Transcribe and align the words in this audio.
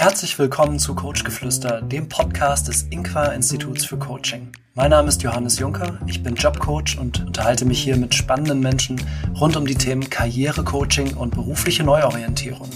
Herzlich 0.00 0.38
willkommen 0.38 0.78
zu 0.78 0.94
Coachgeflüster, 0.94 1.82
dem 1.82 2.08
Podcast 2.08 2.68
des 2.68 2.84
Inqua 2.84 3.26
Instituts 3.32 3.84
für 3.84 3.98
Coaching. 3.98 4.50
Mein 4.72 4.92
Name 4.92 5.08
ist 5.08 5.22
Johannes 5.22 5.58
Juncker, 5.58 6.00
ich 6.06 6.22
bin 6.22 6.36
Jobcoach 6.36 6.96
und 6.98 7.26
unterhalte 7.26 7.66
mich 7.66 7.82
hier 7.82 7.98
mit 7.98 8.14
spannenden 8.14 8.60
Menschen 8.60 8.98
rund 9.38 9.56
um 9.56 9.66
die 9.66 9.74
Themen 9.74 10.08
Karrierecoaching 10.08 11.18
und 11.18 11.34
berufliche 11.34 11.84
Neuorientierung. 11.84 12.70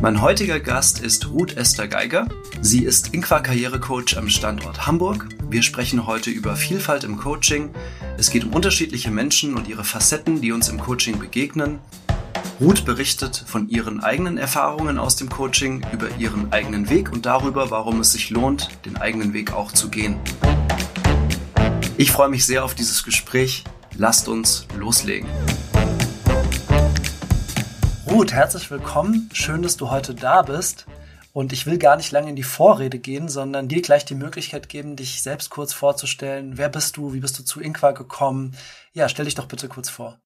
Mein 0.00 0.22
heutiger 0.22 0.58
Gast 0.58 1.00
ist 1.00 1.28
Ruth 1.28 1.54
Esther 1.54 1.86
Geiger. 1.86 2.26
Sie 2.62 2.82
ist 2.82 3.12
Inqua 3.12 3.40
Karrierecoach 3.40 4.16
am 4.16 4.30
Standort 4.30 4.86
Hamburg. 4.86 5.28
Wir 5.50 5.62
sprechen 5.62 6.06
heute 6.06 6.30
über 6.30 6.56
Vielfalt 6.56 7.04
im 7.04 7.18
Coaching. 7.18 7.74
Es 8.16 8.30
geht 8.30 8.44
um 8.44 8.54
unterschiedliche 8.54 9.10
Menschen 9.10 9.54
und 9.54 9.68
ihre 9.68 9.84
Facetten, 9.84 10.40
die 10.40 10.52
uns 10.52 10.70
im 10.70 10.80
Coaching 10.80 11.18
begegnen. 11.18 11.78
Ruth 12.60 12.84
berichtet 12.84 13.42
von 13.46 13.68
ihren 13.68 14.00
eigenen 14.00 14.36
Erfahrungen 14.36 14.98
aus 14.98 15.16
dem 15.16 15.30
Coaching, 15.30 15.84
über 15.92 16.08
ihren 16.18 16.52
eigenen 16.52 16.90
Weg 16.90 17.10
und 17.10 17.24
darüber, 17.24 17.70
warum 17.70 18.00
es 18.00 18.12
sich 18.12 18.30
lohnt, 18.30 18.68
den 18.84 18.96
eigenen 18.96 19.32
Weg 19.32 19.52
auch 19.52 19.72
zu 19.72 19.88
gehen. 19.88 20.18
Ich 21.96 22.12
freue 22.12 22.28
mich 22.28 22.46
sehr 22.46 22.64
auf 22.64 22.74
dieses 22.74 23.04
Gespräch. 23.04 23.64
Lasst 23.96 24.28
uns 24.28 24.66
loslegen. 24.78 25.28
Ruth, 28.06 28.32
herzlich 28.32 28.70
willkommen. 28.70 29.30
Schön, 29.32 29.62
dass 29.62 29.76
du 29.76 29.90
heute 29.90 30.14
da 30.14 30.42
bist. 30.42 30.86
Und 31.32 31.52
ich 31.52 31.66
will 31.66 31.78
gar 31.78 31.96
nicht 31.96 32.10
lange 32.10 32.30
in 32.30 32.36
die 32.36 32.42
Vorrede 32.42 32.98
gehen, 32.98 33.28
sondern 33.28 33.68
dir 33.68 33.82
gleich 33.82 34.04
die 34.04 34.14
Möglichkeit 34.14 34.68
geben, 34.68 34.96
dich 34.96 35.22
selbst 35.22 35.50
kurz 35.50 35.72
vorzustellen. 35.72 36.58
Wer 36.58 36.68
bist 36.68 36.96
du? 36.96 37.12
Wie 37.12 37.20
bist 37.20 37.38
du 37.38 37.44
zu 37.44 37.60
Inqua 37.60 37.92
gekommen? 37.92 38.56
Ja, 38.92 39.08
stell 39.08 39.26
dich 39.26 39.34
doch 39.34 39.46
bitte 39.46 39.68
kurz 39.68 39.88
vor. 39.88 40.18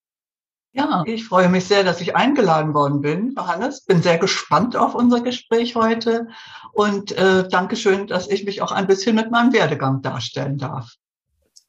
Ja, 0.76 1.04
ich 1.06 1.24
freue 1.24 1.48
mich 1.48 1.66
sehr, 1.66 1.84
dass 1.84 2.00
ich 2.00 2.16
eingeladen 2.16 2.74
worden 2.74 3.00
bin, 3.00 3.32
Johannes. 3.36 3.84
Bin 3.84 4.02
sehr 4.02 4.18
gespannt 4.18 4.76
auf 4.76 4.96
unser 4.96 5.20
Gespräch 5.20 5.76
heute 5.76 6.26
und 6.72 7.12
äh, 7.12 7.48
Dankeschön, 7.48 8.08
dass 8.08 8.26
ich 8.26 8.44
mich 8.44 8.60
auch 8.60 8.72
ein 8.72 8.88
bisschen 8.88 9.14
mit 9.14 9.30
meinem 9.30 9.52
Werdegang 9.52 10.02
darstellen 10.02 10.58
darf. 10.58 10.94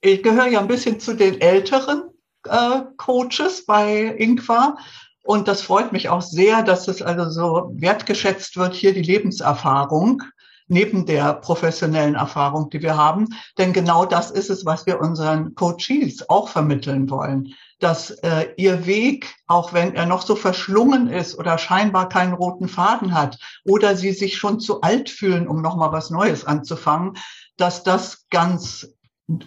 Ich 0.02 0.24
gehöre 0.24 0.48
ja 0.48 0.60
ein 0.60 0.68
bisschen 0.68 1.00
zu 1.00 1.14
den 1.14 1.40
älteren 1.40 2.06
äh, 2.46 2.82
Coaches 2.98 3.66
bei 3.68 4.06
Inqua 4.06 4.76
und 5.24 5.48
das 5.48 5.62
freut 5.62 5.92
mich 5.92 6.10
auch 6.10 6.24
sehr, 6.24 6.64
dass 6.64 6.88
es 6.88 7.04
also 7.04 7.30
so 7.30 7.72
wertgeschätzt 7.76 8.58
wird, 8.58 8.74
hier 8.74 8.96
die 8.96 9.04
Lebenserfahrung 9.04 10.24
neben 10.68 11.06
der 11.06 11.36
professionellen 11.36 12.16
Erfahrung, 12.16 12.72
die 12.72 12.82
wir 12.82 12.98
haben. 12.98 13.28
Denn 13.60 13.72
genau 13.72 14.06
das 14.06 14.32
ist 14.32 14.50
es, 14.50 14.66
was 14.66 14.88
wir 14.88 15.00
unseren 15.00 15.54
Coaches 15.54 16.28
auch 16.28 16.50
vermitteln 16.50 17.08
wollen 17.12 17.54
dass 17.80 18.12
äh, 18.12 18.54
ihr 18.58 18.86
Weg, 18.86 19.36
auch 19.48 19.74
wenn 19.74 19.96
er 19.96 20.06
noch 20.06 20.22
so 20.22 20.36
verschlungen 20.36 21.08
ist 21.08 21.38
oder 21.38 21.58
scheinbar 21.58 22.10
keinen 22.10 22.34
roten 22.34 22.68
Faden 22.68 23.14
hat 23.14 23.38
oder 23.66 23.96
sie 23.96 24.12
sich 24.12 24.38
schon 24.38 24.60
zu 24.60 24.82
alt 24.82 25.10
fühlen, 25.10 25.48
um 25.48 25.62
nochmal 25.62 25.92
was 25.92 26.10
Neues 26.10 26.46
anzufangen, 26.46 27.18
dass 27.58 27.84
das 27.84 28.28
ganz 28.30 28.88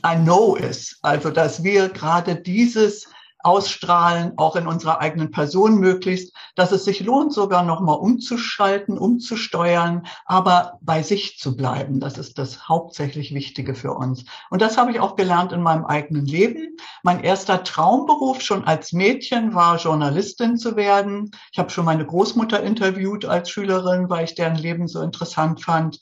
ein 0.03 0.25
No 0.25 0.57
ist. 0.57 0.99
Also, 1.03 1.31
dass 1.31 1.63
wir 1.63 1.89
gerade 1.89 2.37
dieses 2.37 3.09
ausstrahlen, 3.41 4.33
auch 4.37 4.57
in 4.57 4.67
unserer 4.67 5.01
eigenen 5.01 5.31
Person 5.31 5.79
möglichst, 5.79 6.35
dass 6.57 6.73
es 6.73 6.85
sich 6.85 7.01
lohnt, 7.01 7.33
sogar 7.33 7.63
nochmal 7.63 7.97
umzuschalten, 7.97 8.99
umzusteuern, 8.99 10.07
aber 10.27 10.79
bei 10.83 11.03
sich 11.03 11.39
zu 11.39 11.57
bleiben. 11.57 12.01
Das 12.01 12.19
ist 12.19 12.39
das 12.39 12.69
hauptsächlich 12.69 13.33
Wichtige 13.33 13.75
für 13.75 13.93
uns. 13.93 14.25
Und 14.51 14.61
das 14.61 14.77
habe 14.77 14.91
ich 14.91 15.01
auch 15.01 15.15
gelernt 15.15 15.53
in 15.53 15.63
meinem 15.63 15.85
eigenen 15.85 16.27
Leben. 16.27 16.77
Mein 17.03 17.23
erster 17.23 17.63
Traumberuf 17.63 18.41
schon 18.41 18.65
als 18.65 18.93
Mädchen 18.93 19.55
war 19.55 19.79
Journalistin 19.79 20.57
zu 20.57 20.75
werden. 20.77 21.31
Ich 21.53 21.59
habe 21.59 21.71
schon 21.71 21.85
meine 21.85 22.07
Großmutter 22.07 22.63
interviewt 22.63 23.25
als 23.25 23.51
Schülerin, 23.51 24.11
weil 24.11 24.25
ich 24.25 24.35
deren 24.35 24.57
Leben 24.57 24.89
so 24.89 25.01
interessant 25.01 25.63
fand. 25.63 26.01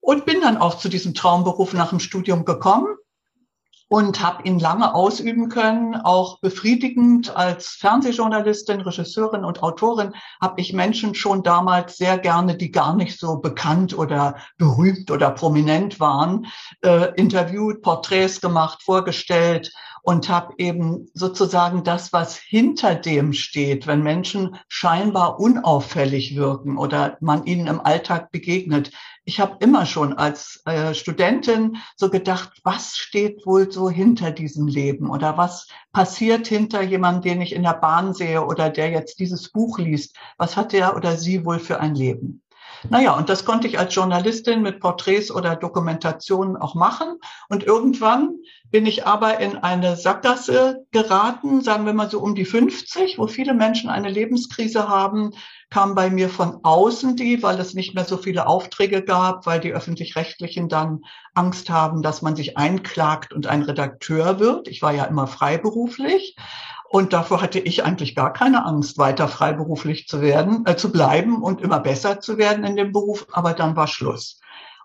Und 0.00 0.26
bin 0.26 0.40
dann 0.40 0.56
auch 0.56 0.78
zu 0.78 0.88
diesem 0.88 1.14
Traumberuf 1.14 1.72
nach 1.74 1.90
dem 1.90 2.00
Studium 2.00 2.44
gekommen 2.44 2.96
und 3.92 4.22
habe 4.22 4.44
ihn 4.44 4.58
lange 4.58 4.94
ausüben 4.94 5.50
können, 5.50 5.96
auch 5.96 6.40
befriedigend 6.40 7.36
als 7.36 7.76
Fernsehjournalistin, 7.78 8.80
Regisseurin 8.80 9.44
und 9.44 9.62
Autorin 9.62 10.14
habe 10.40 10.62
ich 10.62 10.72
Menschen 10.72 11.14
schon 11.14 11.42
damals 11.42 11.98
sehr 11.98 12.16
gerne, 12.16 12.56
die 12.56 12.70
gar 12.70 12.96
nicht 12.96 13.20
so 13.20 13.36
bekannt 13.36 13.98
oder 13.98 14.36
berühmt 14.56 15.10
oder 15.10 15.30
prominent 15.30 16.00
waren, 16.00 16.46
äh, 16.82 17.14
interviewt, 17.16 17.82
Porträts 17.82 18.40
gemacht, 18.40 18.82
vorgestellt 18.82 19.70
und 20.02 20.28
habe 20.28 20.54
eben 20.58 21.08
sozusagen 21.14 21.84
das, 21.84 22.12
was 22.12 22.36
hinter 22.36 22.94
dem 22.94 23.32
steht, 23.32 23.86
wenn 23.86 24.02
Menschen 24.02 24.56
scheinbar 24.68 25.38
unauffällig 25.38 26.34
wirken 26.34 26.76
oder 26.76 27.16
man 27.20 27.44
ihnen 27.46 27.68
im 27.68 27.80
Alltag 27.80 28.32
begegnet. 28.32 28.90
Ich 29.24 29.38
habe 29.38 29.56
immer 29.60 29.86
schon 29.86 30.14
als 30.14 30.62
äh, 30.64 30.94
Studentin 30.94 31.76
so 31.96 32.10
gedacht, 32.10 32.60
was 32.64 32.96
steht 32.96 33.46
wohl 33.46 33.70
so 33.70 33.88
hinter 33.88 34.32
diesem 34.32 34.66
Leben 34.66 35.10
oder 35.10 35.36
was 35.38 35.68
passiert 35.92 36.48
hinter 36.48 36.82
jemandem, 36.82 37.22
den 37.22 37.40
ich 37.40 37.54
in 37.54 37.62
der 37.62 37.74
Bahn 37.74 38.14
sehe 38.14 38.44
oder 38.44 38.68
der 38.68 38.90
jetzt 38.90 39.20
dieses 39.20 39.50
Buch 39.50 39.78
liest. 39.78 40.16
Was 40.38 40.56
hat 40.56 40.72
der 40.72 40.96
oder 40.96 41.16
sie 41.16 41.44
wohl 41.44 41.60
für 41.60 41.78
ein 41.78 41.94
Leben? 41.94 42.42
Naja, 42.88 43.16
und 43.16 43.28
das 43.28 43.44
konnte 43.44 43.68
ich 43.68 43.78
als 43.78 43.94
Journalistin 43.94 44.62
mit 44.62 44.80
Porträts 44.80 45.30
oder 45.30 45.54
Dokumentationen 45.54 46.56
auch 46.56 46.74
machen. 46.74 47.18
Und 47.48 47.62
irgendwann 47.62 48.38
bin 48.70 48.86
ich 48.86 49.06
aber 49.06 49.38
in 49.38 49.56
eine 49.56 49.96
Sackgasse 49.96 50.84
geraten, 50.90 51.60
sagen 51.60 51.86
wir 51.86 51.92
mal 51.92 52.10
so 52.10 52.20
um 52.20 52.34
die 52.34 52.44
50, 52.44 53.18
wo 53.18 53.28
viele 53.28 53.54
Menschen 53.54 53.88
eine 53.88 54.08
Lebenskrise 54.08 54.88
haben, 54.88 55.32
kam 55.72 55.94
bei 55.94 56.10
mir 56.10 56.28
von 56.28 56.58
außen 56.62 57.16
die, 57.16 57.42
weil 57.42 57.58
es 57.58 57.72
nicht 57.72 57.94
mehr 57.94 58.04
so 58.04 58.18
viele 58.18 58.46
Aufträge 58.46 59.02
gab, 59.02 59.46
weil 59.46 59.58
die 59.58 59.72
öffentlich-rechtlichen 59.72 60.68
dann 60.68 61.00
Angst 61.32 61.70
haben, 61.70 62.02
dass 62.02 62.20
man 62.20 62.36
sich 62.36 62.58
einklagt 62.58 63.32
und 63.32 63.46
ein 63.46 63.62
Redakteur 63.62 64.38
wird. 64.38 64.68
Ich 64.68 64.82
war 64.82 64.92
ja 64.92 65.04
immer 65.04 65.26
freiberuflich. 65.26 66.36
Und 66.90 67.14
davor 67.14 67.40
hatte 67.40 67.58
ich 67.58 67.84
eigentlich 67.84 68.14
gar 68.14 68.34
keine 68.34 68.66
Angst, 68.66 68.98
weiter 68.98 69.28
freiberuflich 69.28 70.08
zu 70.08 70.20
werden, 70.20 70.66
äh, 70.66 70.76
zu 70.76 70.92
bleiben 70.92 71.42
und 71.42 71.62
immer 71.62 71.80
besser 71.80 72.20
zu 72.20 72.36
werden 72.36 72.64
in 72.64 72.76
dem 72.76 72.92
Beruf. 72.92 73.26
Aber 73.32 73.54
dann 73.54 73.74
war 73.74 73.86
Schluss. 73.86 74.40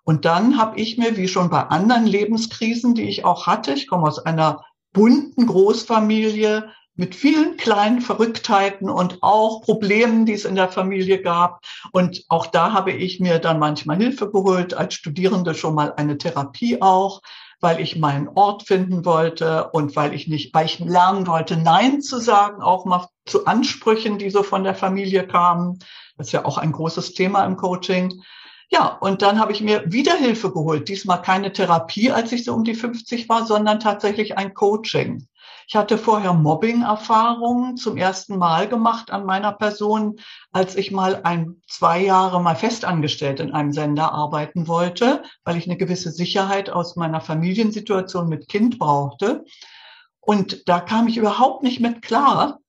Und 0.06 0.24
dann 0.24 0.58
habe 0.58 0.80
ich 0.80 0.98
mir, 0.98 1.18
wie 1.18 1.28
schon 1.28 1.50
bei 1.50 1.64
anderen 1.64 2.06
Lebenskrisen, 2.06 2.96
die 2.96 3.10
ich 3.10 3.26
auch 3.26 3.46
hatte, 3.46 3.74
ich 3.74 3.88
komme 3.88 4.08
aus 4.08 4.20
einer 4.20 4.64
bunten 4.94 5.48
Großfamilie 5.48 6.70
mit 6.98 7.16
vielen 7.16 7.58
kleinen 7.58 8.02
Verrücktheiten 8.02 8.90
und 8.90 9.20
auch 9.22 9.62
Problemen, 9.62 10.26
die 10.26 10.34
es 10.34 10.46
in 10.46 10.56
der 10.56 10.70
Familie 10.70 11.22
gab. 11.22 11.64
Und 11.92 12.26
auch 12.28 12.48
da 12.48 12.74
habe 12.74 12.92
ich 12.92 13.20
mir 13.20 13.40
dann 13.40 13.60
manchmal 13.60 13.98
Hilfe 13.98 14.30
geholt, 14.30 14.74
als 14.74 14.96
Studierende 14.96 15.54
schon 15.54 15.76
mal 15.76 15.94
eine 15.96 16.18
Therapie 16.18 16.82
auch 16.82 17.22
weil 17.60 17.80
ich 17.80 17.98
meinen 17.98 18.30
Ort 18.36 18.64
finden 18.68 19.04
wollte 19.06 19.70
und 19.72 19.96
weil 19.96 20.14
ich 20.14 20.28
nicht, 20.28 20.54
weil 20.54 20.66
ich 20.66 20.80
lernen 20.80 21.26
wollte, 21.28 21.58
Nein 21.58 22.02
zu 22.02 22.20
sagen, 22.20 22.62
auch 22.62 22.86
mal 22.86 23.08
zu 23.26 23.46
Ansprüchen, 23.46 24.20
die 24.20 24.30
so 24.30 24.44
von 24.44 24.64
der 24.64 24.76
Familie 24.76 25.26
kamen. 25.26 25.80
Das 26.18 26.28
ist 26.28 26.34
ja 26.34 26.46
auch 26.46 26.58
ein 26.58 26.72
großes 26.72 27.14
Thema 27.14 27.46
im 27.46 27.58
Coaching. 27.58 28.22
Ja, 28.70 28.98
und 29.00 29.22
dann 29.22 29.40
habe 29.40 29.54
ich 29.54 29.62
mir 29.62 29.84
wieder 29.92 30.14
Hilfe 30.14 30.52
geholt. 30.52 30.90
Diesmal 30.90 31.22
keine 31.22 31.54
Therapie, 31.54 32.12
als 32.12 32.32
ich 32.32 32.44
so 32.44 32.54
um 32.54 32.64
die 32.64 32.76
50 32.76 33.30
war, 33.30 33.46
sondern 33.46 33.80
tatsächlich 33.80 34.38
ein 34.38 34.54
Coaching. 34.54 35.28
Ich 35.70 35.76
hatte 35.76 35.98
vorher 35.98 36.32
Mobbing-Erfahrungen 36.32 37.76
zum 37.76 37.98
ersten 37.98 38.38
Mal 38.38 38.70
gemacht 38.70 39.12
an 39.12 39.26
meiner 39.26 39.52
Person, 39.52 40.18
als 40.54 40.78
ich 40.78 40.92
mal 40.92 41.20
ein, 41.24 41.62
zwei 41.68 42.02
Jahre 42.02 42.42
mal 42.42 42.56
festangestellt 42.56 43.42
in 43.42 43.52
einem 43.52 43.74
Sender 43.74 44.14
arbeiten 44.14 44.70
wollte, 44.70 45.24
weil 45.44 45.58
ich 45.58 45.66
eine 45.66 45.76
gewisse 45.76 46.10
Sicherheit 46.10 46.70
aus 46.70 46.96
meiner 46.96 47.20
Familiensituation 47.20 48.30
mit 48.30 48.48
Kind 48.48 48.80
brauchte. 48.80 49.44
Und 50.22 50.70
da 50.70 50.80
kam 50.80 51.10
ich 51.10 51.18
überhaupt 51.18 51.64
nicht 51.64 51.82
mit 51.82 52.02
klar, 52.02 52.60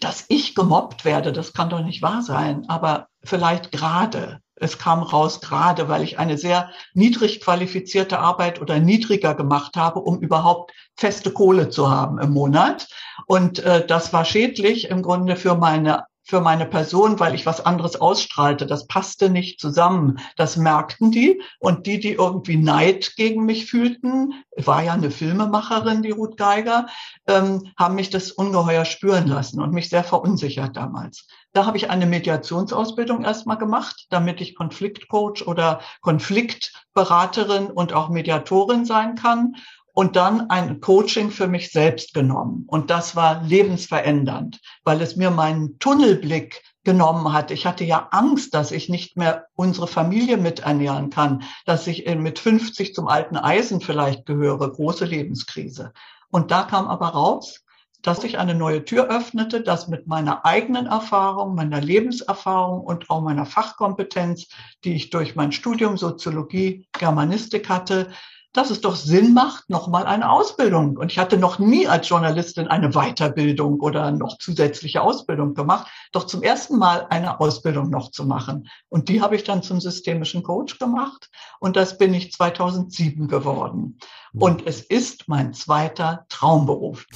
dass 0.00 0.26
ich 0.28 0.54
gemobbt 0.54 1.06
werde. 1.06 1.32
Das 1.32 1.54
kann 1.54 1.70
doch 1.70 1.82
nicht 1.82 2.02
wahr 2.02 2.20
sein. 2.20 2.68
Aber 2.68 3.08
vielleicht 3.24 3.72
gerade 3.72 4.42
es 4.60 4.78
kam 4.78 5.02
raus, 5.02 5.40
gerade 5.40 5.88
weil 5.88 6.02
ich 6.02 6.18
eine 6.18 6.38
sehr 6.38 6.70
niedrig 6.94 7.40
qualifizierte 7.40 8.18
Arbeit 8.18 8.60
oder 8.60 8.78
niedriger 8.78 9.34
gemacht 9.34 9.76
habe, 9.76 10.00
um 10.00 10.20
überhaupt 10.20 10.72
feste 10.96 11.30
Kohle 11.30 11.70
zu 11.70 11.90
haben 11.90 12.18
im 12.18 12.32
Monat. 12.32 12.88
Und 13.26 13.60
äh, 13.60 13.86
das 13.86 14.12
war 14.12 14.24
schädlich 14.24 14.90
im 14.90 15.02
Grunde 15.02 15.36
für 15.36 15.54
meine 15.54 16.04
für 16.28 16.42
meine 16.42 16.66
Person, 16.66 17.18
weil 17.18 17.34
ich 17.34 17.46
was 17.46 17.64
anderes 17.64 17.98
ausstrahlte. 17.98 18.66
Das 18.66 18.86
passte 18.86 19.30
nicht 19.30 19.58
zusammen. 19.58 20.18
Das 20.36 20.58
merkten 20.58 21.10
die. 21.10 21.40
Und 21.58 21.86
die, 21.86 21.98
die 21.98 22.12
irgendwie 22.12 22.58
Neid 22.58 23.14
gegen 23.16 23.46
mich 23.46 23.64
fühlten, 23.64 24.34
war 24.54 24.82
ja 24.82 24.92
eine 24.92 25.10
Filmemacherin, 25.10 26.02
die 26.02 26.10
Ruth 26.10 26.36
Geiger, 26.36 26.86
ähm, 27.26 27.72
haben 27.78 27.94
mich 27.94 28.10
das 28.10 28.30
ungeheuer 28.30 28.84
spüren 28.84 29.26
lassen 29.26 29.62
und 29.62 29.72
mich 29.72 29.88
sehr 29.88 30.04
verunsichert 30.04 30.76
damals. 30.76 31.26
Da 31.52 31.66
habe 31.66 31.76
ich 31.76 31.90
eine 31.90 32.06
Mediationsausbildung 32.06 33.24
erstmal 33.24 33.58
gemacht, 33.58 34.06
damit 34.10 34.40
ich 34.40 34.54
Konfliktcoach 34.54 35.46
oder 35.46 35.80
Konfliktberaterin 36.02 37.70
und 37.70 37.92
auch 37.92 38.10
Mediatorin 38.10 38.84
sein 38.84 39.14
kann 39.14 39.54
und 39.92 40.14
dann 40.14 40.50
ein 40.50 40.80
Coaching 40.80 41.30
für 41.30 41.48
mich 41.48 41.72
selbst 41.72 42.14
genommen. 42.14 42.64
Und 42.68 42.90
das 42.90 43.16
war 43.16 43.42
lebensverändernd, 43.42 44.60
weil 44.84 45.02
es 45.02 45.16
mir 45.16 45.30
meinen 45.30 45.78
Tunnelblick 45.80 46.62
genommen 46.84 47.32
hat. 47.32 47.50
Ich 47.50 47.66
hatte 47.66 47.84
ja 47.84 48.08
Angst, 48.12 48.54
dass 48.54 48.70
ich 48.70 48.88
nicht 48.88 49.16
mehr 49.16 49.46
unsere 49.54 49.88
Familie 49.88 50.36
miternähren 50.36 51.10
kann, 51.10 51.42
dass 51.66 51.86
ich 51.86 52.06
mit 52.14 52.38
50 52.38 52.94
zum 52.94 53.08
alten 53.08 53.36
Eisen 53.36 53.80
vielleicht 53.80 54.24
gehöre, 54.24 54.70
große 54.70 55.04
Lebenskrise. 55.04 55.92
Und 56.30 56.50
da 56.50 56.62
kam 56.62 56.86
aber 56.86 57.08
raus, 57.08 57.64
dass 58.02 58.20
sich 58.20 58.38
eine 58.38 58.54
neue 58.54 58.84
Tür 58.84 59.08
öffnete, 59.08 59.60
dass 59.62 59.88
mit 59.88 60.06
meiner 60.06 60.44
eigenen 60.44 60.86
Erfahrung, 60.86 61.54
meiner 61.54 61.80
Lebenserfahrung 61.80 62.80
und 62.80 63.10
auch 63.10 63.20
meiner 63.20 63.46
Fachkompetenz, 63.46 64.48
die 64.84 64.94
ich 64.94 65.10
durch 65.10 65.34
mein 65.34 65.52
Studium 65.52 65.96
Soziologie, 65.96 66.86
Germanistik 66.92 67.68
hatte, 67.68 68.10
dass 68.52 68.70
es 68.70 68.80
doch 68.80 68.96
Sinn 68.96 69.34
macht, 69.34 69.68
nochmal 69.68 70.06
eine 70.06 70.30
Ausbildung. 70.30 70.96
Und 70.96 71.12
ich 71.12 71.18
hatte 71.18 71.36
noch 71.36 71.58
nie 71.58 71.86
als 71.86 72.08
Journalistin 72.08 72.66
eine 72.66 72.90
Weiterbildung 72.90 73.80
oder 73.80 74.10
noch 74.10 74.38
zusätzliche 74.38 75.02
Ausbildung 75.02 75.54
gemacht, 75.54 75.86
doch 76.12 76.24
zum 76.24 76.42
ersten 76.42 76.78
Mal 76.78 77.06
eine 77.10 77.40
Ausbildung 77.40 77.90
noch 77.90 78.10
zu 78.10 78.24
machen. 78.24 78.68
Und 78.88 79.08
die 79.08 79.20
habe 79.20 79.36
ich 79.36 79.44
dann 79.44 79.62
zum 79.62 79.80
systemischen 79.80 80.42
Coach 80.42 80.78
gemacht 80.78 81.28
und 81.60 81.76
das 81.76 81.98
bin 81.98 82.14
ich 82.14 82.32
2007 82.32 83.28
geworden. 83.28 83.98
Und 84.34 84.66
es 84.66 84.80
ist 84.80 85.28
mein 85.28 85.52
zweiter 85.52 86.26
Traumberuf. 86.28 87.06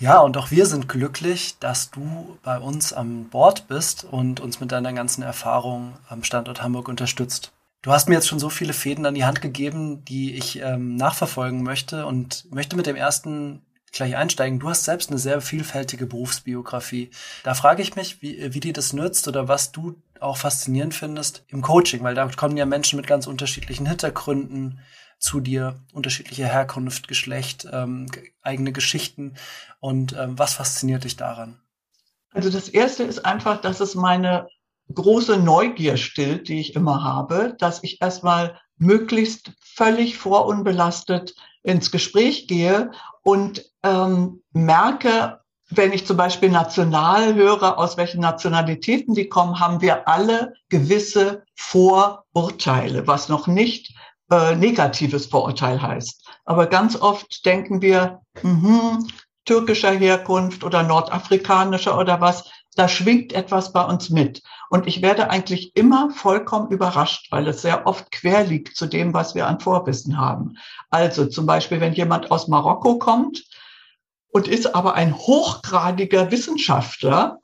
Ja, 0.00 0.20
und 0.20 0.36
auch 0.36 0.52
wir 0.52 0.64
sind 0.66 0.88
glücklich, 0.88 1.56
dass 1.58 1.90
du 1.90 2.38
bei 2.44 2.58
uns 2.58 2.92
am 2.92 3.24
Bord 3.30 3.66
bist 3.66 4.04
und 4.04 4.38
uns 4.38 4.60
mit 4.60 4.70
deiner 4.70 4.92
ganzen 4.92 5.22
Erfahrung 5.22 5.94
am 6.08 6.22
Standort 6.22 6.62
Hamburg 6.62 6.88
unterstützt. 6.88 7.52
Du 7.82 7.90
hast 7.90 8.08
mir 8.08 8.14
jetzt 8.14 8.28
schon 8.28 8.38
so 8.38 8.48
viele 8.48 8.72
Fäden 8.72 9.06
an 9.06 9.14
die 9.14 9.24
Hand 9.24 9.40
gegeben, 9.40 10.04
die 10.04 10.34
ich 10.34 10.60
ähm, 10.60 10.94
nachverfolgen 10.94 11.64
möchte 11.64 12.06
und 12.06 12.46
möchte 12.52 12.76
mit 12.76 12.86
dem 12.86 12.94
ersten 12.94 13.62
gleich 13.90 14.16
einsteigen. 14.16 14.60
Du 14.60 14.68
hast 14.68 14.84
selbst 14.84 15.10
eine 15.10 15.18
sehr 15.18 15.40
vielfältige 15.40 16.06
Berufsbiografie. 16.06 17.10
Da 17.42 17.54
frage 17.54 17.82
ich 17.82 17.96
mich, 17.96 18.22
wie, 18.22 18.54
wie 18.54 18.60
dir 18.60 18.72
das 18.72 18.92
nützt 18.92 19.26
oder 19.26 19.48
was 19.48 19.72
du 19.72 19.96
auch 20.20 20.36
faszinierend 20.36 20.94
findest 20.94 21.44
im 21.48 21.62
Coaching, 21.62 22.02
weil 22.04 22.14
da 22.14 22.28
kommen 22.28 22.56
ja 22.56 22.66
Menschen 22.66 22.96
mit 22.96 23.06
ganz 23.06 23.26
unterschiedlichen 23.26 23.86
Hintergründen, 23.86 24.80
zu 25.18 25.40
dir, 25.40 25.80
unterschiedliche 25.92 26.46
Herkunft, 26.46 27.08
Geschlecht, 27.08 27.66
ähm, 27.72 28.06
eigene 28.42 28.72
Geschichten. 28.72 29.34
Und 29.80 30.14
ähm, 30.14 30.38
was 30.38 30.54
fasziniert 30.54 31.04
dich 31.04 31.16
daran? 31.16 31.60
Also 32.32 32.50
das 32.50 32.68
Erste 32.68 33.04
ist 33.04 33.24
einfach, 33.24 33.60
dass 33.60 33.80
es 33.80 33.94
meine 33.94 34.48
große 34.94 35.38
Neugier 35.38 35.96
stillt, 35.96 36.48
die 36.48 36.60
ich 36.60 36.74
immer 36.74 37.02
habe, 37.02 37.56
dass 37.58 37.82
ich 37.82 38.00
erstmal 38.00 38.58
möglichst 38.78 39.52
völlig 39.60 40.16
vorunbelastet 40.16 41.34
ins 41.62 41.90
Gespräch 41.90 42.46
gehe 42.46 42.92
und 43.22 43.64
ähm, 43.82 44.42
merke, 44.52 45.40
wenn 45.70 45.92
ich 45.92 46.06
zum 46.06 46.16
Beispiel 46.16 46.48
national 46.48 47.34
höre, 47.34 47.78
aus 47.78 47.98
welchen 47.98 48.20
Nationalitäten 48.20 49.14
die 49.14 49.28
kommen, 49.28 49.60
haben 49.60 49.82
wir 49.82 50.08
alle 50.08 50.54
gewisse 50.70 51.44
Vorurteile, 51.54 53.06
was 53.06 53.28
noch 53.28 53.46
nicht 53.46 53.94
äh, 54.30 54.54
negatives 54.54 55.26
Vorurteil 55.26 55.80
heißt. 55.80 56.26
Aber 56.44 56.66
ganz 56.66 56.96
oft 56.96 57.44
denken 57.46 57.82
wir, 57.82 58.20
mh, 58.42 59.00
türkischer 59.44 59.92
Herkunft 59.92 60.62
oder 60.64 60.82
nordafrikanischer 60.82 61.98
oder 61.98 62.20
was, 62.20 62.50
da 62.76 62.86
schwingt 62.86 63.32
etwas 63.32 63.72
bei 63.72 63.82
uns 63.82 64.10
mit. 64.10 64.42
Und 64.70 64.86
ich 64.86 65.02
werde 65.02 65.30
eigentlich 65.30 65.74
immer 65.74 66.10
vollkommen 66.10 66.70
überrascht, 66.70 67.32
weil 67.32 67.48
es 67.48 67.62
sehr 67.62 67.86
oft 67.86 68.12
quer 68.12 68.44
liegt 68.44 68.76
zu 68.76 68.86
dem, 68.86 69.14
was 69.14 69.34
wir 69.34 69.46
an 69.46 69.58
Vorwissen 69.58 70.18
haben. 70.18 70.58
Also 70.90 71.26
zum 71.26 71.46
Beispiel, 71.46 71.80
wenn 71.80 71.94
jemand 71.94 72.30
aus 72.30 72.46
Marokko 72.46 72.98
kommt 72.98 73.44
und 74.30 74.46
ist 74.46 74.74
aber 74.74 74.94
ein 74.94 75.16
hochgradiger 75.16 76.30
Wissenschaftler 76.30 77.38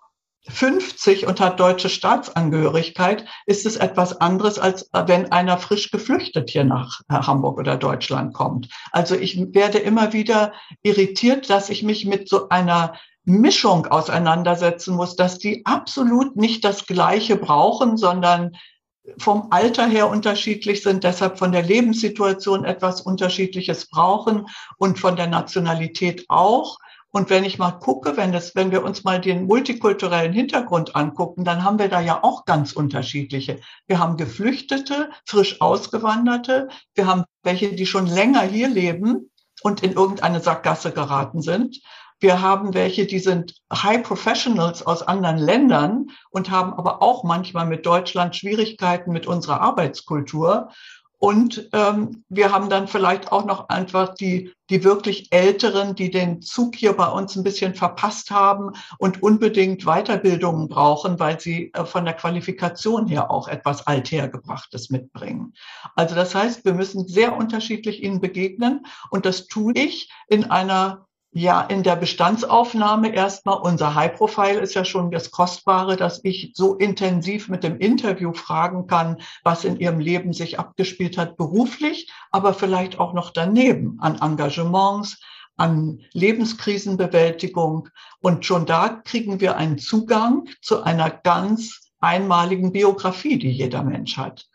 50 0.48 1.26
und 1.26 1.40
hat 1.40 1.58
deutsche 1.58 1.88
Staatsangehörigkeit, 1.88 3.24
ist 3.46 3.64
es 3.64 3.76
etwas 3.76 4.20
anderes, 4.20 4.58
als 4.58 4.90
wenn 4.92 5.32
einer 5.32 5.58
frisch 5.58 5.90
geflüchtet 5.90 6.50
hier 6.50 6.64
nach 6.64 7.00
Hamburg 7.08 7.58
oder 7.58 7.76
Deutschland 7.76 8.34
kommt. 8.34 8.68
Also 8.92 9.14
ich 9.14 9.54
werde 9.54 9.78
immer 9.78 10.12
wieder 10.12 10.52
irritiert, 10.82 11.48
dass 11.48 11.70
ich 11.70 11.82
mich 11.82 12.04
mit 12.04 12.28
so 12.28 12.48
einer 12.50 12.94
Mischung 13.24 13.86
auseinandersetzen 13.86 14.94
muss, 14.94 15.16
dass 15.16 15.38
die 15.38 15.64
absolut 15.64 16.36
nicht 16.36 16.62
das 16.64 16.86
Gleiche 16.86 17.36
brauchen, 17.36 17.96
sondern 17.96 18.54
vom 19.18 19.48
Alter 19.50 19.86
her 19.86 20.08
unterschiedlich 20.08 20.82
sind, 20.82 21.04
deshalb 21.04 21.38
von 21.38 21.52
der 21.52 21.62
Lebenssituation 21.62 22.64
etwas 22.64 23.00
Unterschiedliches 23.00 23.88
brauchen 23.88 24.46
und 24.78 24.98
von 24.98 25.16
der 25.16 25.26
Nationalität 25.26 26.24
auch. 26.28 26.78
Und 27.16 27.30
wenn 27.30 27.44
ich 27.44 27.60
mal 27.60 27.70
gucke, 27.70 28.16
wenn, 28.16 28.32
das, 28.32 28.56
wenn 28.56 28.72
wir 28.72 28.82
uns 28.82 29.04
mal 29.04 29.20
den 29.20 29.46
multikulturellen 29.46 30.32
Hintergrund 30.32 30.96
angucken, 30.96 31.44
dann 31.44 31.62
haben 31.62 31.78
wir 31.78 31.88
da 31.88 32.00
ja 32.00 32.24
auch 32.24 32.44
ganz 32.44 32.72
unterschiedliche. 32.72 33.60
Wir 33.86 34.00
haben 34.00 34.16
Geflüchtete, 34.16 35.10
frisch 35.24 35.60
Ausgewanderte, 35.60 36.66
wir 36.96 37.06
haben 37.06 37.22
welche, 37.44 37.72
die 37.72 37.86
schon 37.86 38.08
länger 38.08 38.42
hier 38.42 38.68
leben 38.68 39.30
und 39.62 39.84
in 39.84 39.92
irgendeine 39.92 40.40
Sackgasse 40.40 40.90
geraten 40.90 41.40
sind. 41.40 41.80
Wir 42.18 42.42
haben 42.42 42.74
welche, 42.74 43.06
die 43.06 43.20
sind 43.20 43.54
High 43.72 44.02
Professionals 44.02 44.84
aus 44.84 45.04
anderen 45.04 45.38
Ländern 45.38 46.06
und 46.30 46.50
haben 46.50 46.74
aber 46.74 47.00
auch 47.00 47.22
manchmal 47.22 47.66
mit 47.66 47.86
Deutschland 47.86 48.34
Schwierigkeiten 48.34 49.12
mit 49.12 49.28
unserer 49.28 49.60
Arbeitskultur. 49.60 50.70
Und 51.18 51.70
ähm, 51.72 52.24
wir 52.28 52.52
haben 52.52 52.68
dann 52.68 52.88
vielleicht 52.88 53.32
auch 53.32 53.46
noch 53.46 53.68
einfach 53.68 54.14
die, 54.14 54.52
die 54.68 54.84
wirklich 54.84 55.32
Älteren, 55.32 55.94
die 55.94 56.10
den 56.10 56.42
Zug 56.42 56.74
hier 56.74 56.92
bei 56.92 57.08
uns 57.08 57.36
ein 57.36 57.44
bisschen 57.44 57.74
verpasst 57.74 58.30
haben 58.30 58.72
und 58.98 59.22
unbedingt 59.22 59.84
Weiterbildungen 59.84 60.68
brauchen, 60.68 61.18
weil 61.18 61.40
sie 61.40 61.72
äh, 61.72 61.84
von 61.84 62.04
der 62.04 62.14
Qualifikation 62.14 63.06
her 63.06 63.30
auch 63.30 63.48
etwas 63.48 63.86
Althergebrachtes 63.86 64.90
mitbringen. 64.90 65.54
Also 65.94 66.14
das 66.14 66.34
heißt, 66.34 66.64
wir 66.64 66.74
müssen 66.74 67.06
sehr 67.06 67.36
unterschiedlich 67.36 68.02
ihnen 68.02 68.20
begegnen 68.20 68.84
und 69.10 69.24
das 69.24 69.46
tue 69.46 69.72
ich 69.74 70.10
in 70.28 70.50
einer 70.50 71.06
ja, 71.36 71.62
in 71.62 71.82
der 71.82 71.96
Bestandsaufnahme 71.96 73.12
erstmal, 73.12 73.58
unser 73.58 73.96
High 73.96 74.16
Profile 74.16 74.60
ist 74.60 74.74
ja 74.74 74.84
schon 74.84 75.10
das 75.10 75.32
Kostbare, 75.32 75.96
dass 75.96 76.20
ich 76.22 76.52
so 76.54 76.76
intensiv 76.76 77.48
mit 77.48 77.64
dem 77.64 77.76
Interview 77.78 78.32
fragen 78.32 78.86
kann, 78.86 79.20
was 79.42 79.64
in 79.64 79.76
ihrem 79.76 79.98
Leben 79.98 80.32
sich 80.32 80.60
abgespielt 80.60 81.18
hat, 81.18 81.36
beruflich, 81.36 82.08
aber 82.30 82.54
vielleicht 82.54 83.00
auch 83.00 83.14
noch 83.14 83.30
daneben 83.30 83.98
an 84.00 84.20
Engagements, 84.22 85.20
an 85.56 86.02
Lebenskrisenbewältigung. 86.12 87.88
Und 88.20 88.46
schon 88.46 88.64
da 88.64 88.88
kriegen 89.04 89.40
wir 89.40 89.56
einen 89.56 89.78
Zugang 89.78 90.48
zu 90.62 90.84
einer 90.84 91.10
ganz 91.10 91.90
einmaligen 91.98 92.70
Biografie, 92.70 93.38
die 93.38 93.50
jeder 93.50 93.82
Mensch 93.82 94.16
hat. 94.16 94.46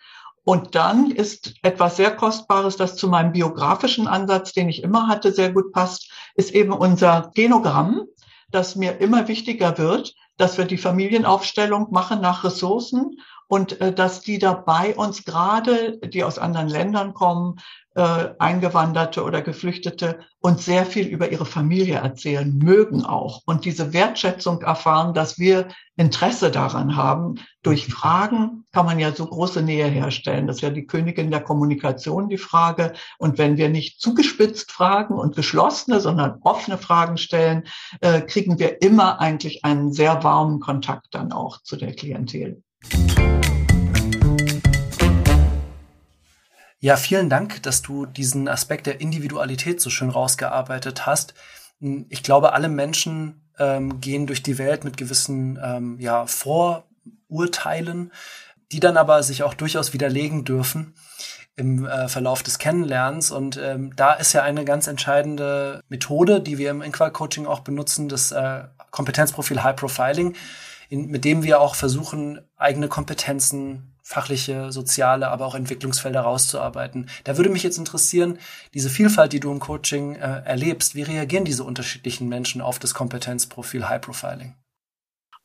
Und 0.49 0.73
dann 0.73 1.11
ist 1.11 1.53
etwas 1.61 1.97
sehr 1.97 2.09
Kostbares, 2.09 2.75
das 2.75 2.95
zu 2.95 3.07
meinem 3.07 3.33
biografischen 3.33 4.07
Ansatz, 4.07 4.51
den 4.51 4.67
ich 4.67 4.81
immer 4.81 5.07
hatte, 5.07 5.31
sehr 5.31 5.53
gut 5.53 5.71
passt, 5.73 6.11
ist 6.33 6.55
eben 6.55 6.73
unser 6.73 7.29
Genogramm, 7.35 8.05
das 8.49 8.75
mir 8.75 8.99
immer 8.99 9.27
wichtiger 9.27 9.77
wird, 9.77 10.15
dass 10.37 10.57
wir 10.57 10.65
die 10.65 10.79
Familienaufstellung 10.79 11.91
machen 11.91 12.19
nach 12.21 12.43
Ressourcen 12.43 13.19
und 13.47 13.79
äh, 13.79 13.93
dass 13.93 14.21
die 14.21 14.39
dabei 14.39 14.95
uns 14.95 15.23
gerade, 15.23 15.99
die 15.99 16.23
aus 16.23 16.39
anderen 16.39 16.67
Ländern 16.67 17.13
kommen, 17.13 17.59
äh, 17.99 18.33
Eingewanderte 18.39 19.23
oder 19.25 19.41
Geflüchtete 19.41 20.19
uns 20.39 20.63
sehr 20.63 20.85
viel 20.85 21.05
über 21.05 21.33
ihre 21.33 21.45
Familie 21.45 21.95
erzählen, 21.95 22.57
mögen 22.57 23.03
auch 23.03 23.41
und 23.45 23.65
diese 23.65 23.91
Wertschätzung 23.91 24.61
erfahren, 24.61 25.13
dass 25.13 25.37
wir 25.37 25.67
Interesse 25.97 26.49
daran 26.49 26.95
haben. 26.95 27.35
Durch 27.61 27.87
Fragen 27.87 28.63
kann 28.71 28.85
man 28.85 28.99
ja 28.99 29.11
so 29.11 29.25
große 29.25 29.61
Nähe 29.61 29.87
herstellen. 29.87 30.47
Das 30.47 30.57
ist 30.57 30.61
ja 30.61 30.69
die 30.69 30.87
Königin 30.87 31.29
der 31.29 31.41
Kommunikation, 31.41 32.29
die 32.29 32.37
Frage. 32.37 32.93
Und 33.17 33.37
wenn 33.37 33.57
wir 33.57 33.67
nicht 33.67 33.99
zugespitzt 33.99 34.71
fragen 34.71 35.15
und 35.15 35.35
geschlossene, 35.35 35.99
sondern 35.99 36.39
offene 36.43 36.77
Fragen 36.77 37.17
stellen, 37.17 37.63
äh, 37.99 38.21
kriegen 38.21 38.59
wir 38.59 38.81
immer 38.81 39.19
eigentlich 39.19 39.65
einen 39.65 39.91
sehr 39.91 40.23
warmen 40.23 40.61
Kontakt 40.61 41.07
dann 41.11 41.33
auch 41.33 41.61
zu 41.63 41.75
der 41.75 41.93
Klientel. 41.93 42.63
Ja, 46.81 46.95
vielen 46.95 47.29
Dank, 47.29 47.61
dass 47.63 47.81
du 47.81 48.05
diesen 48.05 48.47
Aspekt 48.47 48.87
der 48.87 49.01
Individualität 49.01 49.81
so 49.81 49.89
schön 49.89 50.09
rausgearbeitet 50.09 51.05
hast. 51.05 51.33
Hm, 51.81 52.05
ich 52.09 52.23
glaube, 52.23 52.53
alle 52.53 52.69
Menschen 52.69 53.41
ähm, 53.57 53.99
gehen 53.99 54.27
durch 54.27 54.43
die 54.43 54.57
Welt 54.57 54.85
mit 54.85 54.95
gewissen 54.95 55.59
ähm, 55.61 55.99
ja, 55.99 56.25
Vorurteilen, 56.25 58.13
die 58.71 58.79
dann 58.79 58.95
aber 58.95 59.23
sich 59.23 59.43
auch 59.43 59.55
durchaus 59.55 59.91
widerlegen 59.91 60.45
dürfen 60.45 60.93
im 61.57 61.85
äh, 61.85 62.07
Verlauf 62.07 62.43
des 62.43 62.59
Kennenlernens. 62.59 63.31
Und 63.31 63.57
ähm, 63.57 63.93
da 63.97 64.13
ist 64.13 64.31
ja 64.31 64.43
eine 64.43 64.63
ganz 64.63 64.87
entscheidende 64.87 65.81
Methode, 65.89 66.39
die 66.39 66.57
wir 66.57 66.71
im 66.71 66.81
Inqual-Coaching 66.81 67.45
auch 67.45 67.59
benutzen, 67.59 68.07
das 68.07 68.31
äh, 68.31 68.63
Kompetenzprofil 68.91 69.63
High 69.63 69.75
Profiling, 69.75 70.35
in, 70.87 71.07
mit 71.07 71.25
dem 71.25 71.43
wir 71.43 71.59
auch 71.59 71.75
versuchen, 71.75 72.39
eigene 72.55 72.87
Kompetenzen 72.87 73.98
fachliche, 74.09 74.71
soziale, 74.71 75.27
aber 75.27 75.45
auch 75.45 75.53
Entwicklungsfelder 75.53 76.21
rauszuarbeiten. 76.21 77.11
Da 77.25 77.37
würde 77.37 77.51
mich 77.51 77.61
jetzt 77.61 77.77
interessieren, 77.77 78.39
diese 78.73 78.89
Vielfalt, 78.89 79.33
die 79.33 79.39
du 79.39 79.51
im 79.51 79.59
Coaching 79.59 80.15
äh, 80.15 80.41
erlebst, 80.45 80.95
wie 80.95 81.03
reagieren 81.03 81.45
diese 81.45 81.63
unterschiedlichen 81.63 82.27
Menschen 82.27 82.59
auf 82.59 82.79
das 82.79 82.95
Kompetenzprofil 82.95 83.87
High 83.87 84.01
Profiling? 84.01 84.55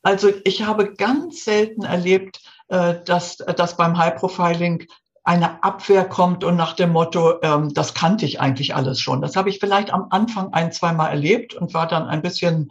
Also 0.02 0.33
ich 0.44 0.62
habe 0.62 0.94
ganz 0.94 1.44
selten 1.44 1.85
erlebt, 1.85 2.40
äh, 2.68 2.94
dass, 3.04 3.37
dass 3.37 3.76
beim 3.76 3.99
High 3.99 4.14
Profiling 4.14 4.87
eine 5.25 5.62
Abwehr 5.62 6.06
kommt 6.06 6.42
und 6.42 6.56
nach 6.56 6.73
dem 6.73 6.90
Motto, 6.90 7.42
ähm, 7.42 7.75
das 7.75 7.92
kannte 7.92 8.25
ich 8.25 8.40
eigentlich 8.40 8.75
alles 8.75 8.99
schon. 8.99 9.21
Das 9.21 9.37
habe 9.37 9.50
ich 9.50 9.59
vielleicht 9.61 9.92
am 9.92 10.06
Anfang 10.09 10.54
ein, 10.54 10.73
zweimal 10.73 11.11
erlebt 11.11 11.52
und 11.52 11.75
war 11.75 11.87
dann 11.87 12.06
ein 12.06 12.23
bisschen 12.23 12.71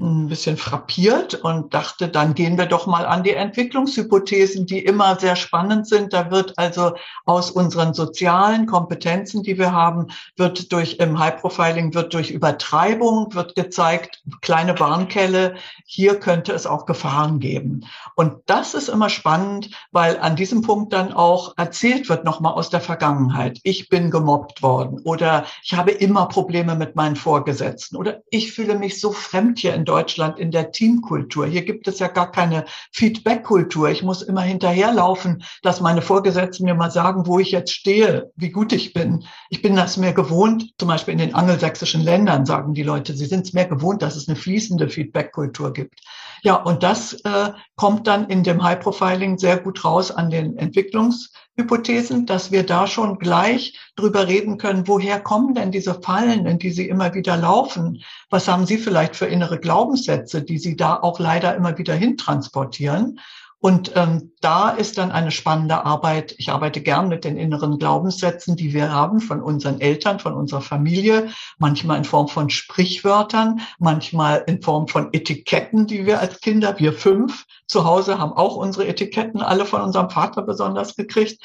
ein 0.00 0.28
bisschen 0.28 0.56
frappiert 0.56 1.34
und 1.34 1.74
dachte, 1.74 2.08
dann 2.08 2.34
gehen 2.34 2.56
wir 2.56 2.66
doch 2.66 2.86
mal 2.86 3.04
an 3.04 3.24
die 3.24 3.32
Entwicklungshypothesen, 3.32 4.64
die 4.64 4.84
immer 4.84 5.18
sehr 5.18 5.34
spannend 5.34 5.88
sind. 5.88 6.12
Da 6.12 6.30
wird 6.30 6.56
also 6.56 6.94
aus 7.24 7.50
unseren 7.50 7.94
sozialen 7.94 8.66
Kompetenzen, 8.66 9.42
die 9.42 9.58
wir 9.58 9.72
haben, 9.72 10.08
wird 10.36 10.72
durch 10.72 10.98
im 10.98 11.18
High 11.18 11.40
Profiling 11.40 11.94
wird 11.94 12.14
durch 12.14 12.30
Übertreibung 12.30 13.34
wird 13.34 13.56
gezeigt, 13.56 14.22
kleine 14.40 14.78
Warnkelle, 14.78 15.56
hier 15.84 16.20
könnte 16.20 16.52
es 16.52 16.66
auch 16.66 16.86
Gefahren 16.86 17.40
geben. 17.40 17.84
Und 18.18 18.42
das 18.46 18.74
ist 18.74 18.88
immer 18.88 19.10
spannend, 19.10 19.70
weil 19.92 20.18
an 20.18 20.34
diesem 20.34 20.62
Punkt 20.62 20.92
dann 20.92 21.12
auch 21.12 21.54
erzählt 21.56 22.08
wird 22.08 22.24
nochmal 22.24 22.54
aus 22.54 22.68
der 22.68 22.80
Vergangenheit. 22.80 23.60
Ich 23.62 23.88
bin 23.90 24.10
gemobbt 24.10 24.60
worden 24.60 24.98
oder 25.04 25.44
ich 25.62 25.74
habe 25.74 25.92
immer 25.92 26.26
Probleme 26.26 26.74
mit 26.74 26.96
meinen 26.96 27.14
Vorgesetzten 27.14 27.96
oder 27.96 28.22
ich 28.28 28.50
fühle 28.50 28.76
mich 28.76 29.00
so 29.00 29.12
fremd 29.12 29.60
hier 29.60 29.72
in 29.72 29.84
Deutschland 29.84 30.36
in 30.40 30.50
der 30.50 30.72
Teamkultur. 30.72 31.46
Hier 31.46 31.64
gibt 31.64 31.86
es 31.86 32.00
ja 32.00 32.08
gar 32.08 32.32
keine 32.32 32.64
Feedback-Kultur. 32.90 33.88
Ich 33.90 34.02
muss 34.02 34.22
immer 34.22 34.42
hinterherlaufen, 34.42 35.44
dass 35.62 35.80
meine 35.80 36.02
Vorgesetzten 36.02 36.64
mir 36.64 36.74
mal 36.74 36.90
sagen, 36.90 37.24
wo 37.28 37.38
ich 37.38 37.52
jetzt 37.52 37.72
stehe, 37.72 38.32
wie 38.34 38.50
gut 38.50 38.72
ich 38.72 38.94
bin. 38.94 39.26
Ich 39.48 39.62
bin 39.62 39.76
das 39.76 39.96
mehr 39.96 40.12
gewohnt, 40.12 40.72
zum 40.76 40.88
Beispiel 40.88 41.12
in 41.12 41.18
den 41.18 41.36
angelsächsischen 41.36 42.00
Ländern 42.00 42.46
sagen 42.46 42.74
die 42.74 42.82
Leute, 42.82 43.14
sie 43.14 43.26
sind 43.26 43.46
es 43.46 43.52
mehr 43.52 43.66
gewohnt, 43.66 44.02
dass 44.02 44.16
es 44.16 44.26
eine 44.26 44.36
fließende 44.36 44.88
Feedback-Kultur 44.88 45.72
gibt. 45.72 46.00
Ja, 46.42 46.56
und 46.56 46.82
das 46.82 47.12
äh, 47.24 47.52
kommt 47.76 48.07
dann 48.08 48.28
in 48.28 48.42
dem 48.42 48.62
High 48.62 48.80
Profiling 48.80 49.38
sehr 49.38 49.58
gut 49.58 49.84
raus 49.84 50.10
an 50.10 50.30
den 50.30 50.56
Entwicklungshypothesen, 50.56 52.26
dass 52.26 52.50
wir 52.50 52.64
da 52.64 52.86
schon 52.86 53.18
gleich 53.18 53.78
drüber 53.96 54.26
reden 54.26 54.56
können, 54.58 54.88
woher 54.88 55.20
kommen 55.20 55.54
denn 55.54 55.70
diese 55.70 55.94
Fallen, 55.94 56.46
in 56.46 56.58
die 56.58 56.70
Sie 56.70 56.88
immer 56.88 57.14
wieder 57.14 57.36
laufen? 57.36 58.02
Was 58.30 58.48
haben 58.48 58.66
Sie 58.66 58.78
vielleicht 58.78 59.14
für 59.14 59.26
innere 59.26 59.60
Glaubenssätze, 59.60 60.42
die 60.42 60.58
Sie 60.58 60.76
da 60.76 60.96
auch 60.96 61.20
leider 61.20 61.54
immer 61.54 61.76
wieder 61.76 61.94
hintransportieren? 61.94 63.20
Und 63.60 63.92
ähm, 63.96 64.32
da 64.40 64.70
ist 64.70 64.98
dann 64.98 65.10
eine 65.10 65.32
spannende 65.32 65.84
Arbeit. 65.84 66.32
Ich 66.38 66.50
arbeite 66.50 66.80
gern 66.80 67.08
mit 67.08 67.24
den 67.24 67.36
inneren 67.36 67.78
Glaubenssätzen, 67.78 68.54
die 68.54 68.72
wir 68.72 68.92
haben 68.92 69.20
von 69.20 69.42
unseren 69.42 69.80
Eltern, 69.80 70.20
von 70.20 70.34
unserer 70.34 70.60
Familie, 70.60 71.30
manchmal 71.58 71.98
in 71.98 72.04
Form 72.04 72.28
von 72.28 72.50
Sprichwörtern, 72.50 73.60
manchmal 73.80 74.44
in 74.46 74.62
Form 74.62 74.86
von 74.86 75.08
Etiketten, 75.12 75.88
die 75.88 76.06
wir 76.06 76.20
als 76.20 76.40
Kinder, 76.40 76.78
wir 76.78 76.92
fünf 76.92 77.46
zu 77.66 77.84
Hause 77.84 78.18
haben 78.18 78.32
auch 78.32 78.54
unsere 78.56 78.86
Etiketten 78.86 79.42
alle 79.42 79.66
von 79.66 79.82
unserem 79.82 80.08
Vater 80.08 80.42
besonders 80.42 80.94
gekriegt 80.94 81.42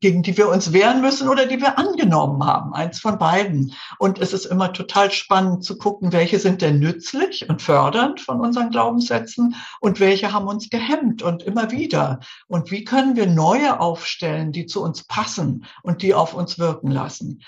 gegen 0.00 0.22
die 0.22 0.36
wir 0.36 0.48
uns 0.48 0.72
wehren 0.72 1.00
müssen 1.00 1.28
oder 1.28 1.46
die 1.46 1.60
wir 1.60 1.78
angenommen 1.78 2.44
haben. 2.44 2.74
Eins 2.74 3.00
von 3.00 3.18
beiden. 3.18 3.72
Und 3.98 4.18
es 4.18 4.32
ist 4.32 4.44
immer 4.44 4.72
total 4.72 5.10
spannend 5.10 5.64
zu 5.64 5.78
gucken, 5.78 6.12
welche 6.12 6.38
sind 6.38 6.62
denn 6.62 6.78
nützlich 6.78 7.48
und 7.48 7.62
fördernd 7.62 8.20
von 8.20 8.40
unseren 8.40 8.70
Glaubenssätzen 8.70 9.54
und 9.80 10.00
welche 10.00 10.32
haben 10.32 10.48
uns 10.48 10.68
gehemmt 10.68 11.22
und 11.22 11.42
immer 11.42 11.70
wieder. 11.70 12.20
Und 12.46 12.70
wie 12.70 12.84
können 12.84 13.16
wir 13.16 13.26
neue 13.26 13.80
aufstellen, 13.80 14.52
die 14.52 14.66
zu 14.66 14.82
uns 14.82 15.04
passen 15.04 15.64
und 15.82 16.02
die 16.02 16.14
auf 16.14 16.34
uns 16.34 16.58
wirken 16.58 16.90
lassen. 16.90 17.40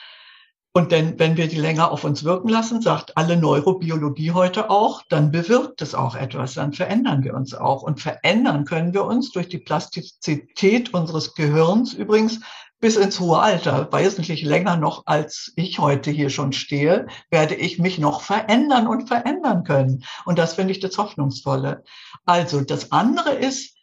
Und 0.79 0.93
denn, 0.93 1.19
wenn 1.19 1.37
wir 1.37 1.49
die 1.49 1.59
länger 1.59 1.91
auf 1.91 2.05
uns 2.05 2.23
wirken 2.23 2.49
lassen, 2.49 2.81
sagt 2.81 3.17
alle 3.17 3.37
Neurobiologie 3.37 4.31
heute 4.31 4.71
auch, 4.71 5.03
dann 5.09 5.33
bewirkt 5.33 5.83
es 5.83 5.93
auch 5.93 6.15
etwas, 6.15 6.55
dann 6.55 6.73
verändern 6.73 7.25
wir 7.25 7.35
uns 7.35 7.53
auch. 7.53 7.83
Und 7.83 8.01
verändern 8.01 8.65
können 8.65 8.95
wir 8.95 9.05
uns 9.05 9.33
durch 9.33 9.49
die 9.49 9.59
Plastizität 9.59 10.95
unseres 10.95 11.35
Gehirns 11.35 11.95
übrigens 11.95 12.39
bis 12.79 12.95
ins 12.95 13.19
hohe 13.19 13.41
Alter, 13.41 13.89
wesentlich 13.91 14.45
länger 14.45 14.77
noch 14.77 15.03
als 15.07 15.53
ich 15.57 15.81
heute 15.81 16.13
hier 16.13 16.31
schon 16.31 16.53
stehe, 16.53 17.09
werde 17.29 17.57
ich 17.57 17.81
mich 17.81 17.99
noch 17.99 18.21
verändern 18.21 18.87
und 18.87 19.09
verändern 19.09 19.65
können. 19.65 20.05
Und 20.27 20.39
das 20.39 20.55
finde 20.55 20.71
ich 20.71 20.79
das 20.79 20.97
Hoffnungsvolle. 20.97 21.83
Also 22.25 22.61
das 22.61 22.93
andere 22.93 23.31
ist, 23.31 23.78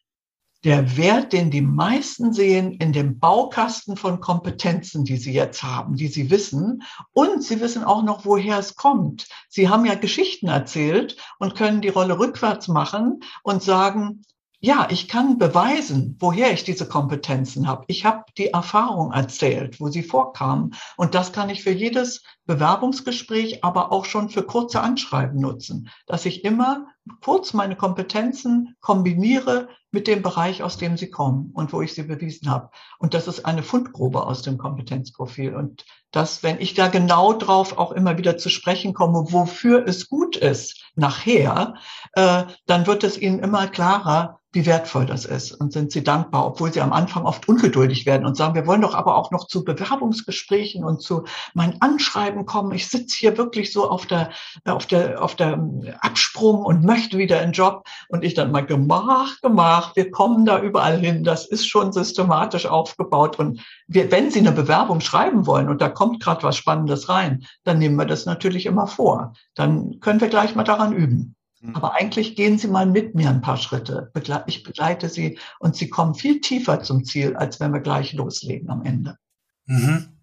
der 0.65 0.97
Wert, 0.97 1.31
den 1.31 1.51
die 1.51 1.61
meisten 1.61 2.33
sehen 2.33 2.71
in 2.73 2.91
dem 2.91 3.19
Baukasten 3.19 3.97
von 3.97 4.19
Kompetenzen, 4.19 5.05
die 5.05 5.17
sie 5.17 5.31
jetzt 5.31 5.61
haben, 5.61 5.95
die 5.95 6.07
sie 6.07 6.31
wissen. 6.31 6.81
Und 7.13 7.43
sie 7.43 7.61
wissen 7.61 7.83
auch 7.83 8.01
noch, 8.01 8.25
woher 8.25 8.57
es 8.57 8.75
kommt. 8.75 9.27
Sie 9.47 9.69
haben 9.69 9.85
ja 9.85 9.93
Geschichten 9.93 10.47
erzählt 10.47 11.17
und 11.37 11.55
können 11.55 11.81
die 11.81 11.89
Rolle 11.89 12.17
rückwärts 12.17 12.67
machen 12.67 13.19
und 13.43 13.61
sagen, 13.61 14.23
ja, 14.59 14.87
ich 14.89 15.07
kann 15.07 15.37
beweisen, 15.37 16.17
woher 16.19 16.51
ich 16.51 16.63
diese 16.63 16.87
Kompetenzen 16.87 17.67
habe. 17.67 17.83
Ich 17.87 18.03
habe 18.03 18.23
die 18.35 18.47
Erfahrung 18.47 19.11
erzählt, 19.11 19.79
wo 19.79 19.89
sie 19.89 20.01
vorkamen. 20.01 20.73
Und 20.97 21.13
das 21.13 21.31
kann 21.31 21.51
ich 21.51 21.61
für 21.61 21.71
jedes 21.71 22.23
Bewerbungsgespräch, 22.47 23.63
aber 23.63 23.91
auch 23.91 24.05
schon 24.05 24.29
für 24.29 24.41
kurze 24.41 24.81
Anschreiben 24.81 25.39
nutzen, 25.39 25.89
dass 26.07 26.25
ich 26.25 26.43
immer 26.43 26.87
kurz 27.21 27.53
meine 27.53 27.75
Kompetenzen 27.75 28.75
kombiniere 28.81 29.69
mit 29.95 30.07
dem 30.07 30.21
Bereich, 30.21 30.61
aus 30.61 30.77
dem 30.77 30.97
sie 30.97 31.09
kommen 31.09 31.51
und 31.53 31.71
wo 31.71 31.81
ich 31.81 31.93
sie 31.93 32.03
bewiesen 32.03 32.49
habe. 32.49 32.69
Und 32.99 33.13
das 33.13 33.29
ist 33.29 33.45
eine 33.45 33.63
Fundgrube 33.63 34.27
aus 34.27 34.41
dem 34.41 34.57
Kompetenzprofil. 34.57 35.55
Und 35.55 35.85
das, 36.11 36.43
wenn 36.43 36.59
ich 36.59 36.73
da 36.73 36.89
genau 36.89 37.31
drauf 37.31 37.77
auch 37.77 37.93
immer 37.93 38.17
wieder 38.17 38.37
zu 38.37 38.49
sprechen 38.49 38.93
komme, 38.93 39.31
wofür 39.31 39.87
es 39.87 40.09
gut 40.09 40.35
ist, 40.35 40.83
nachher, 40.95 41.75
äh, 42.11 42.43
dann 42.65 42.87
wird 42.87 43.05
es 43.05 43.17
ihnen 43.17 43.39
immer 43.39 43.67
klarer, 43.67 44.41
wie 44.55 44.65
wertvoll 44.65 45.05
das 45.05 45.25
ist 45.25 45.51
und 45.51 45.73
sind 45.73 45.91
sie 45.91 46.03
dankbar, 46.03 46.47
obwohl 46.47 46.71
sie 46.71 46.81
am 46.81 46.93
Anfang 46.93 47.25
oft 47.25 47.47
ungeduldig 47.47 48.05
werden 48.05 48.25
und 48.25 48.35
sagen, 48.35 48.55
wir 48.55 48.65
wollen 48.65 48.81
doch 48.81 48.95
aber 48.95 49.17
auch 49.17 49.29
noch 49.29 49.47
zu 49.47 49.65
Bewerbungsgesprächen 49.65 50.83
und 50.85 51.01
zu 51.01 51.25
meinen 51.53 51.81
Anschreiben 51.81 52.45
kommen. 52.45 52.71
Ich 52.73 52.87
sitze 52.87 53.17
hier 53.17 53.37
wirklich 53.37 53.73
so 53.73 53.89
auf 53.89 54.05
der, 54.05 54.31
auf 54.63 54.85
der, 54.85 55.21
auf 55.21 55.35
der 55.35 55.61
Absprung 55.99 56.63
und 56.63 56.85
möchte 56.85 57.17
wieder 57.17 57.39
einen 57.39 57.51
Job 57.51 57.83
und 58.07 58.23
ich 58.23 58.33
dann 58.33 58.51
mal 58.51 58.65
gemach, 58.65 59.41
gemach, 59.41 59.95
wir 59.95 60.09
kommen 60.09 60.45
da 60.45 60.61
überall 60.61 60.99
hin. 60.99 61.25
Das 61.25 61.45
ist 61.45 61.67
schon 61.67 61.91
systematisch 61.91 62.65
aufgebaut 62.65 63.37
und 63.37 63.61
wir, 63.87 64.09
wenn 64.11 64.31
Sie 64.31 64.39
eine 64.39 64.53
Bewerbung 64.53 65.01
schreiben 65.01 65.45
wollen 65.45 65.69
und 65.69 65.81
da 65.81 65.89
kommt 65.89 66.23
gerade 66.23 66.43
was 66.43 66.55
Spannendes 66.55 67.09
rein, 67.09 67.45
dann 67.65 67.77
nehmen 67.77 67.97
wir 67.97 68.05
das 68.05 68.25
natürlich 68.25 68.65
immer 68.65 68.87
vor. 68.87 69.33
Dann 69.53 69.99
können 69.99 70.21
wir 70.21 70.29
gleich 70.29 70.55
mal 70.55 70.63
daran 70.63 70.93
üben. 70.93 71.34
Mhm. 71.65 71.75
Aber 71.75 71.95
eigentlich 71.95 72.35
gehen 72.35 72.57
Sie 72.57 72.67
mal 72.67 72.85
mit 72.85 73.15
mir 73.15 73.29
ein 73.29 73.41
paar 73.41 73.57
Schritte. 73.57 74.11
Ich 74.45 74.63
begleite 74.63 75.09
Sie 75.09 75.39
und 75.59 75.75
Sie 75.75 75.89
kommen 75.89 76.13
viel 76.13 76.41
tiefer 76.41 76.81
zum 76.83 77.03
Ziel, 77.03 77.35
als 77.35 77.59
wenn 77.59 77.73
wir 77.73 77.81
gleich 77.81 78.13
loslegen 78.13 78.69
am 78.69 78.83
Ende. 78.83 79.17
Mhm. 79.65 80.15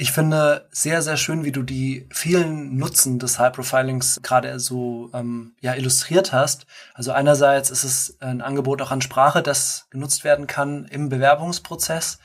Ich 0.00 0.12
finde 0.12 0.68
sehr, 0.70 1.02
sehr 1.02 1.16
schön, 1.16 1.44
wie 1.44 1.50
du 1.50 1.64
die 1.64 2.06
vielen 2.12 2.76
Nutzen 2.76 3.18
des 3.18 3.40
High 3.40 3.52
Profilings 3.52 4.20
gerade 4.22 4.60
so 4.60 5.10
ähm, 5.12 5.56
ja, 5.60 5.74
illustriert 5.74 6.32
hast. 6.32 6.66
Also 6.94 7.10
einerseits 7.10 7.70
ist 7.70 7.82
es 7.82 8.16
ein 8.20 8.40
Angebot 8.40 8.80
auch 8.80 8.92
an 8.92 9.02
Sprache, 9.02 9.42
das 9.42 9.88
genutzt 9.90 10.22
werden 10.22 10.46
kann 10.46 10.84
im 10.84 11.08
Bewerbungsprozess. 11.08 12.20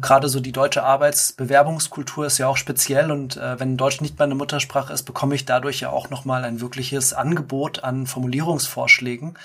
Gerade 0.00 0.28
so 0.28 0.40
die 0.40 0.50
deutsche 0.50 0.82
Arbeitsbewerbungskultur 0.82 2.26
ist 2.26 2.38
ja 2.38 2.48
auch 2.48 2.56
speziell 2.56 3.12
und 3.12 3.36
äh, 3.36 3.60
wenn 3.60 3.76
Deutsch 3.76 4.00
nicht 4.00 4.18
meine 4.18 4.34
Muttersprache 4.34 4.92
ist, 4.92 5.04
bekomme 5.04 5.36
ich 5.36 5.44
dadurch 5.44 5.80
ja 5.80 5.90
auch 5.90 6.10
nochmal 6.10 6.44
ein 6.44 6.60
wirkliches 6.60 7.12
Angebot 7.12 7.84
an 7.84 8.08
Formulierungsvorschlägen. 8.08 9.38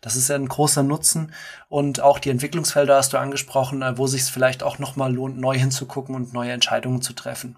Das 0.00 0.14
ist 0.14 0.28
ja 0.28 0.36
ein 0.36 0.46
großer 0.46 0.84
Nutzen. 0.84 1.32
Und 1.68 2.00
auch 2.00 2.20
die 2.20 2.30
Entwicklungsfelder 2.30 2.94
hast 2.94 3.14
du 3.14 3.18
angesprochen, 3.18 3.82
äh, 3.82 3.98
wo 3.98 4.06
sich 4.06 4.22
es 4.22 4.30
vielleicht 4.30 4.62
auch 4.62 4.78
nochmal 4.78 5.12
lohnt, 5.12 5.38
neu 5.38 5.58
hinzugucken 5.58 6.14
und 6.14 6.32
neue 6.32 6.52
Entscheidungen 6.52 7.02
zu 7.02 7.12
treffen. 7.12 7.56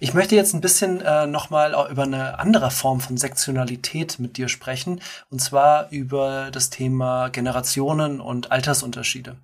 Ich 0.00 0.14
möchte 0.14 0.34
jetzt 0.34 0.54
ein 0.54 0.60
bisschen 0.60 1.00
äh, 1.00 1.26
nochmal 1.26 1.74
über 1.90 2.04
eine 2.04 2.38
andere 2.38 2.70
Form 2.70 3.00
von 3.00 3.16
Sektionalität 3.16 4.18
mit 4.18 4.36
dir 4.36 4.48
sprechen, 4.48 5.00
und 5.30 5.40
zwar 5.40 5.90
über 5.90 6.50
das 6.50 6.70
Thema 6.70 7.28
Generationen 7.28 8.20
und 8.20 8.52
Altersunterschiede. 8.52 9.36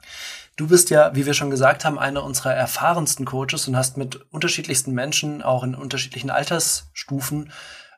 Du 0.57 0.67
bist 0.69 0.91
ja, 0.91 1.15
wie 1.15 1.27
wir 1.27 1.35
schon 1.35 1.51
gesagt 1.51 1.85
haben, 1.85 1.99
einer 1.99 2.25
unserer 2.25 2.55
erfahrensten 2.55 3.25
Coaches 3.25 3.69
und 3.69 3.77
hast 3.77 3.97
mit 3.97 4.17
unterschiedlichsten 4.33 4.93
Menschen, 4.93 5.43
auch 5.43 5.63
in 5.63 5.75
unterschiedlichen 5.75 6.31
Altersstufen, 6.31 7.53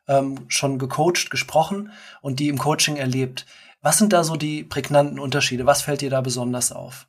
ähm, 0.09 0.45
schon 0.49 0.79
gecoacht, 0.79 1.31
gesprochen 1.31 1.93
und 2.21 2.41
die 2.41 2.49
im 2.49 2.59
Coaching 2.59 2.97
erlebt. 2.97 3.47
Was 3.81 3.97
sind 3.97 4.13
da 4.13 4.25
so 4.25 4.37
die 4.37 4.63
prägnanten 4.65 5.19
Unterschiede? 5.19 5.65
Was 5.65 5.83
fällt 5.83 6.03
dir 6.03 6.11
da 6.11 6.21
besonders 6.21 6.71
auf? 6.73 7.07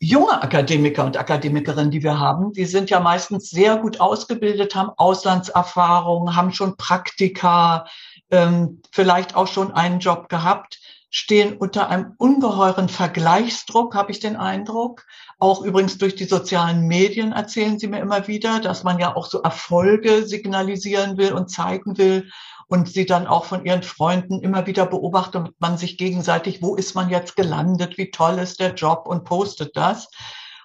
Junge 0.00 0.42
Akademiker 0.42 1.04
und 1.04 1.16
Akademikerinnen, 1.16 1.90
die 1.90 2.02
wir 2.02 2.18
haben, 2.18 2.52
die 2.52 2.66
sind 2.66 2.90
ja 2.90 3.00
meistens 3.00 3.50
sehr 3.50 3.76
gut 3.76 4.00
ausgebildet, 4.00 4.74
haben 4.74 4.90
Auslandserfahrung, 4.96 6.36
haben 6.36 6.52
schon 6.52 6.76
Praktika 6.76 7.86
ähm, 8.30 8.80
vielleicht 8.92 9.34
auch 9.34 9.48
schon 9.48 9.72
einen 9.72 9.98
Job 9.98 10.28
gehabt, 10.28 10.78
stehen 11.10 11.56
unter 11.56 11.88
einem 11.88 12.14
ungeheuren 12.18 12.88
Vergleichsdruck, 12.88 13.94
habe 13.94 14.12
ich 14.12 14.20
den 14.20 14.36
Eindruck. 14.36 15.06
Auch 15.38 15.62
übrigens 15.62 15.98
durch 15.98 16.14
die 16.14 16.26
sozialen 16.26 16.86
Medien 16.86 17.32
erzählen 17.32 17.78
sie 17.78 17.88
mir 17.88 18.00
immer 18.00 18.28
wieder, 18.28 18.60
dass 18.60 18.84
man 18.84 18.98
ja 18.98 19.16
auch 19.16 19.26
so 19.26 19.40
Erfolge 19.40 20.26
signalisieren 20.26 21.16
will 21.16 21.32
und 21.32 21.50
zeigen 21.50 21.96
will 21.96 22.30
und 22.68 22.88
sie 22.88 23.06
dann 23.06 23.26
auch 23.26 23.46
von 23.46 23.64
ihren 23.64 23.82
Freunden 23.82 24.40
immer 24.40 24.66
wieder 24.66 24.86
beobachtet 24.86 25.54
man 25.58 25.78
sich 25.78 25.98
gegenseitig, 25.98 26.62
wo 26.62 26.76
ist 26.76 26.94
man 26.94 27.10
jetzt 27.10 27.34
gelandet, 27.34 27.98
wie 27.98 28.10
toll 28.10 28.38
ist 28.38 28.60
der 28.60 28.74
Job 28.74 29.06
und 29.06 29.24
postet 29.24 29.76
das. 29.76 30.08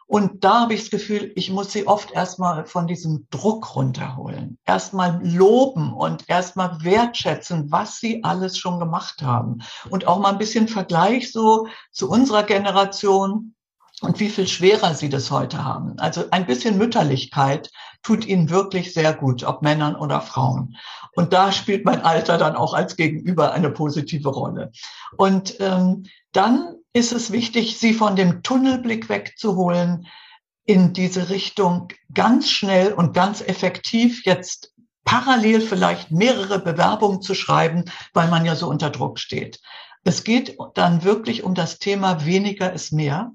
Und 0.05 0.43
da 0.43 0.61
habe 0.61 0.73
ich 0.73 0.81
das 0.81 0.89
Gefühl, 0.91 1.31
ich 1.35 1.49
muss 1.49 1.71
sie 1.71 1.87
oft 1.87 2.11
erstmal 2.11 2.65
von 2.65 2.87
diesem 2.87 3.25
Druck 3.31 3.75
runterholen. 3.75 4.59
Erstmal 4.65 5.19
loben 5.23 5.93
und 5.93 6.29
erstmal 6.29 6.83
wertschätzen, 6.83 7.71
was 7.71 7.99
sie 7.99 8.23
alles 8.23 8.57
schon 8.57 8.79
gemacht 8.79 9.21
haben. 9.21 9.63
Und 9.89 10.05
auch 10.05 10.19
mal 10.19 10.29
ein 10.29 10.37
bisschen 10.37 10.67
Vergleich 10.67 11.31
so 11.31 11.67
zu 11.91 12.09
unserer 12.09 12.43
Generation 12.43 13.55
und 14.01 14.19
wie 14.19 14.29
viel 14.29 14.47
schwerer 14.47 14.93
sie 14.93 15.09
das 15.09 15.31
heute 15.31 15.63
haben. 15.63 15.97
Also 15.97 16.25
ein 16.31 16.45
bisschen 16.45 16.77
Mütterlichkeit 16.77 17.71
tut 18.01 18.25
ihnen 18.25 18.49
wirklich 18.49 18.93
sehr 18.93 19.13
gut, 19.13 19.43
ob 19.43 19.61
Männern 19.61 19.95
oder 19.95 20.19
Frauen. 20.19 20.75
Und 21.15 21.33
da 21.33 21.51
spielt 21.51 21.85
mein 21.85 22.01
Alter 22.01 22.37
dann 22.37 22.55
auch 22.55 22.73
als 22.73 22.95
Gegenüber 22.95 23.53
eine 23.53 23.69
positive 23.69 24.29
Rolle. 24.29 24.71
Und 25.17 25.59
ähm, 25.59 26.05
dann 26.31 26.75
ist 26.93 27.11
es 27.11 27.31
wichtig, 27.31 27.77
sie 27.77 27.93
von 27.93 28.15
dem 28.15 28.43
Tunnelblick 28.43 29.09
wegzuholen, 29.09 30.07
in 30.65 30.93
diese 30.93 31.29
Richtung 31.29 31.89
ganz 32.13 32.49
schnell 32.49 32.93
und 32.93 33.13
ganz 33.13 33.41
effektiv 33.41 34.25
jetzt 34.25 34.73
parallel 35.03 35.61
vielleicht 35.61 36.11
mehrere 36.11 36.59
Bewerbungen 36.59 37.21
zu 37.21 37.35
schreiben, 37.35 37.85
weil 38.13 38.29
man 38.29 38.45
ja 38.45 38.55
so 38.55 38.69
unter 38.69 38.89
Druck 38.89 39.19
steht. 39.19 39.59
Es 40.05 40.23
geht 40.23 40.57
dann 40.75 41.03
wirklich 41.03 41.43
um 41.43 41.53
das 41.53 41.79
Thema 41.79 42.25
weniger 42.25 42.71
ist 42.71 42.91
mehr 42.91 43.31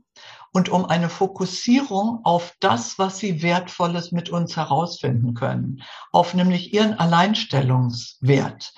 und 0.52 0.69
um 0.69 0.85
eine 0.87 1.09
Fokussierung 1.09 2.21
auf 2.25 2.55
das, 2.61 2.99
was 2.99 3.19
sie 3.19 3.43
Wertvolles 3.43 4.12
mit 4.12 4.31
uns 4.31 4.57
herausfinden 4.57 5.35
können, 5.35 5.83
auf 6.12 6.35
nämlich 6.35 6.73
ihren 6.73 6.95
Alleinstellungswert 6.95 8.73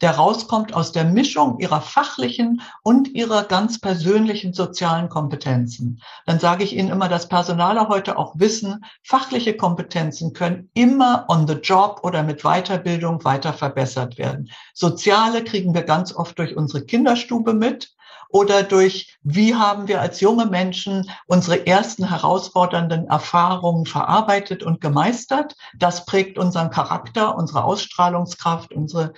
der 0.00 0.12
rauskommt 0.12 0.74
aus 0.74 0.92
der 0.92 1.04
Mischung 1.04 1.58
ihrer 1.58 1.80
fachlichen 1.80 2.62
und 2.82 3.08
ihrer 3.08 3.44
ganz 3.44 3.80
persönlichen 3.80 4.52
sozialen 4.52 5.08
Kompetenzen. 5.08 6.00
Dann 6.26 6.40
sage 6.40 6.64
ich 6.64 6.76
Ihnen 6.76 6.88
immer, 6.88 7.08
dass 7.08 7.28
Personaler 7.28 7.88
heute 7.88 8.16
auch 8.16 8.34
wissen, 8.38 8.84
fachliche 9.02 9.56
Kompetenzen 9.56 10.32
können 10.32 10.70
immer 10.74 11.26
on 11.28 11.46
the 11.46 11.54
job 11.54 12.00
oder 12.02 12.22
mit 12.22 12.42
Weiterbildung 12.42 13.24
weiter 13.24 13.52
verbessert 13.52 14.18
werden. 14.18 14.50
Soziale 14.74 15.44
kriegen 15.44 15.74
wir 15.74 15.82
ganz 15.82 16.14
oft 16.14 16.38
durch 16.38 16.56
unsere 16.56 16.84
Kinderstube 16.84 17.52
mit 17.54 17.92
oder 18.32 18.62
durch, 18.62 19.18
wie 19.22 19.54
haben 19.54 19.88
wir 19.88 20.00
als 20.00 20.20
junge 20.20 20.46
Menschen 20.46 21.10
unsere 21.26 21.66
ersten 21.66 22.08
herausfordernden 22.08 23.08
Erfahrungen 23.08 23.86
verarbeitet 23.86 24.62
und 24.62 24.80
gemeistert. 24.80 25.56
Das 25.76 26.06
prägt 26.06 26.38
unseren 26.38 26.70
Charakter, 26.70 27.36
unsere 27.36 27.64
Ausstrahlungskraft, 27.64 28.72
unsere 28.72 29.12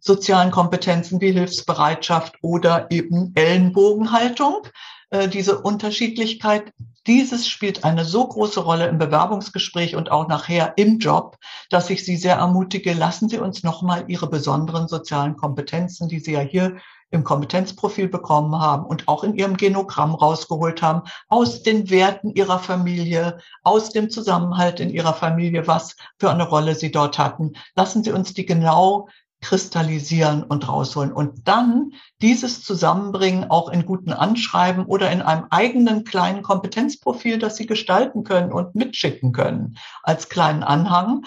sozialen 0.00 0.50
Kompetenzen 0.50 1.20
wie 1.20 1.32
Hilfsbereitschaft 1.32 2.36
oder 2.42 2.90
eben 2.90 3.32
Ellenbogenhaltung. 3.34 4.66
Äh, 5.10 5.28
diese 5.28 5.60
Unterschiedlichkeit, 5.60 6.72
dieses 7.06 7.48
spielt 7.48 7.84
eine 7.84 8.04
so 8.04 8.28
große 8.28 8.60
Rolle 8.60 8.86
im 8.86 8.98
Bewerbungsgespräch 8.98 9.96
und 9.96 10.10
auch 10.10 10.28
nachher 10.28 10.74
im 10.76 10.98
Job, 10.98 11.38
dass 11.70 11.88
ich 11.88 12.04
Sie 12.04 12.18
sehr 12.18 12.36
ermutige, 12.36 12.92
lassen 12.92 13.30
Sie 13.30 13.38
uns 13.38 13.62
nochmal 13.62 14.04
Ihre 14.08 14.28
besonderen 14.28 14.88
sozialen 14.88 15.36
Kompetenzen, 15.36 16.08
die 16.08 16.20
Sie 16.20 16.32
ja 16.32 16.40
hier 16.40 16.76
im 17.10 17.24
Kompetenzprofil 17.24 18.08
bekommen 18.08 18.58
haben 18.60 18.84
und 18.84 19.08
auch 19.08 19.24
in 19.24 19.34
ihrem 19.34 19.56
Genogramm 19.56 20.14
rausgeholt 20.14 20.82
haben, 20.82 21.02
aus 21.28 21.62
den 21.62 21.90
Werten 21.90 22.30
ihrer 22.30 22.58
Familie, 22.58 23.38
aus 23.62 23.90
dem 23.90 24.10
Zusammenhalt 24.10 24.80
in 24.80 24.90
ihrer 24.90 25.14
Familie, 25.14 25.66
was 25.66 25.96
für 26.18 26.30
eine 26.30 26.48
Rolle 26.48 26.74
sie 26.74 26.90
dort 26.90 27.18
hatten. 27.18 27.54
Lassen 27.74 28.04
Sie 28.04 28.12
uns 28.12 28.34
die 28.34 28.46
genau 28.46 29.08
kristallisieren 29.40 30.42
und 30.42 30.68
rausholen 30.68 31.12
und 31.12 31.46
dann 31.46 31.92
dieses 32.20 32.64
zusammenbringen, 32.64 33.50
auch 33.50 33.68
in 33.68 33.86
guten 33.86 34.12
Anschreiben 34.12 34.84
oder 34.84 35.10
in 35.12 35.22
einem 35.22 35.46
eigenen 35.50 36.04
kleinen 36.04 36.42
Kompetenzprofil, 36.42 37.38
das 37.38 37.56
Sie 37.56 37.66
gestalten 37.66 38.24
können 38.24 38.52
und 38.52 38.74
mitschicken 38.74 39.32
können 39.32 39.78
als 40.02 40.28
kleinen 40.28 40.64
Anhang. 40.64 41.24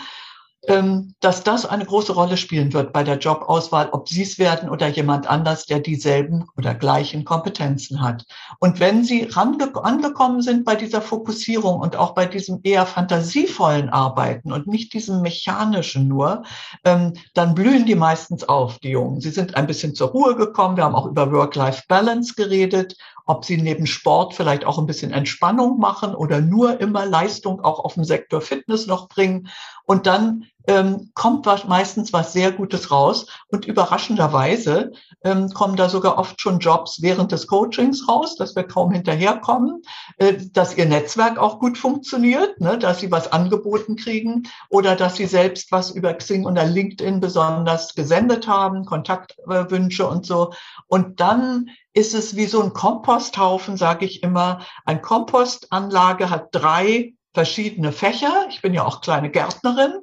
Ähm, 0.67 1.15
dass 1.21 1.43
das 1.43 1.65
eine 1.65 1.85
große 1.85 2.13
Rolle 2.13 2.37
spielen 2.37 2.71
wird 2.71 2.93
bei 2.93 3.03
der 3.03 3.17
Jobauswahl, 3.17 3.89
ob 3.93 4.07
Sie 4.07 4.21
es 4.21 4.37
werden 4.37 4.69
oder 4.69 4.87
jemand 4.89 5.27
anders, 5.27 5.65
der 5.65 5.79
dieselben 5.79 6.47
oder 6.55 6.75
gleichen 6.75 7.25
Kompetenzen 7.25 7.99
hat. 7.99 8.25
Und 8.59 8.79
wenn 8.79 9.03
Sie 9.03 9.27
angekommen 9.33 10.43
sind 10.43 10.63
bei 10.63 10.75
dieser 10.75 11.01
Fokussierung 11.01 11.79
und 11.79 11.95
auch 11.95 12.13
bei 12.13 12.27
diesem 12.27 12.59
eher 12.61 12.85
fantasievollen 12.85 13.89
Arbeiten 13.89 14.51
und 14.51 14.67
nicht 14.67 14.93
diesem 14.93 15.23
mechanischen 15.23 16.07
nur, 16.07 16.43
ähm, 16.85 17.13
dann 17.33 17.55
blühen 17.55 17.87
die 17.87 17.95
meistens 17.95 18.47
auf, 18.47 18.77
die 18.77 18.89
Jungen. 18.89 19.19
Sie 19.19 19.31
sind 19.31 19.55
ein 19.55 19.65
bisschen 19.65 19.95
zur 19.95 20.09
Ruhe 20.09 20.35
gekommen. 20.35 20.77
Wir 20.77 20.83
haben 20.83 20.95
auch 20.95 21.07
über 21.07 21.31
Work-Life-Balance 21.31 22.35
geredet 22.35 22.95
ob 23.25 23.45
sie 23.45 23.57
neben 23.57 23.85
Sport 23.85 24.33
vielleicht 24.33 24.65
auch 24.65 24.77
ein 24.77 24.87
bisschen 24.87 25.11
Entspannung 25.11 25.79
machen 25.79 26.15
oder 26.15 26.41
nur 26.41 26.79
immer 26.79 27.05
Leistung 27.05 27.61
auch 27.61 27.79
auf 27.79 27.93
dem 27.95 28.03
Sektor 28.03 28.41
Fitness 28.41 28.87
noch 28.87 29.07
bringen. 29.07 29.47
Und 29.85 30.07
dann 30.07 30.45
ähm, 30.67 31.11
kommt 31.13 31.45
was, 31.45 31.65
meistens 31.65 32.13
was 32.13 32.33
sehr 32.33 32.51
Gutes 32.51 32.91
raus. 32.91 33.27
Und 33.49 33.65
überraschenderweise 33.65 34.91
ähm, 35.23 35.49
kommen 35.49 35.75
da 35.75 35.89
sogar 35.89 36.17
oft 36.17 36.39
schon 36.41 36.59
Jobs 36.59 37.01
während 37.01 37.31
des 37.31 37.47
Coachings 37.47 38.07
raus, 38.07 38.35
dass 38.35 38.55
wir 38.55 38.63
kaum 38.63 38.91
hinterherkommen, 38.91 39.81
äh, 40.17 40.33
dass 40.51 40.77
ihr 40.77 40.85
Netzwerk 40.85 41.37
auch 41.37 41.59
gut 41.59 41.77
funktioniert, 41.77 42.59
ne, 42.59 42.77
dass 42.77 42.99
sie 42.99 43.11
was 43.11 43.31
angeboten 43.31 43.95
kriegen 43.95 44.43
oder 44.69 44.95
dass 44.95 45.15
sie 45.15 45.25
selbst 45.25 45.71
was 45.71 45.91
über 45.91 46.13
Xing 46.13 46.45
oder 46.45 46.65
LinkedIn 46.65 47.19
besonders 47.19 47.95
gesendet 47.95 48.47
haben, 48.47 48.85
Kontaktwünsche 48.85 50.07
und 50.07 50.25
so. 50.25 50.53
Und 50.87 51.19
dann 51.19 51.69
ist 51.93 52.13
es 52.13 52.35
wie 52.35 52.45
so 52.45 52.61
ein 52.61 52.73
Komposthaufen, 52.73 53.77
sage 53.77 54.05
ich 54.05 54.23
immer. 54.23 54.61
Ein 54.85 55.01
Kompostanlage 55.01 56.29
hat 56.29 56.49
drei 56.51 57.13
verschiedene 57.33 57.91
Fächer. 57.91 58.47
Ich 58.49 58.61
bin 58.61 58.73
ja 58.73 58.85
auch 58.85 59.01
kleine 59.01 59.29
Gärtnerin 59.29 59.93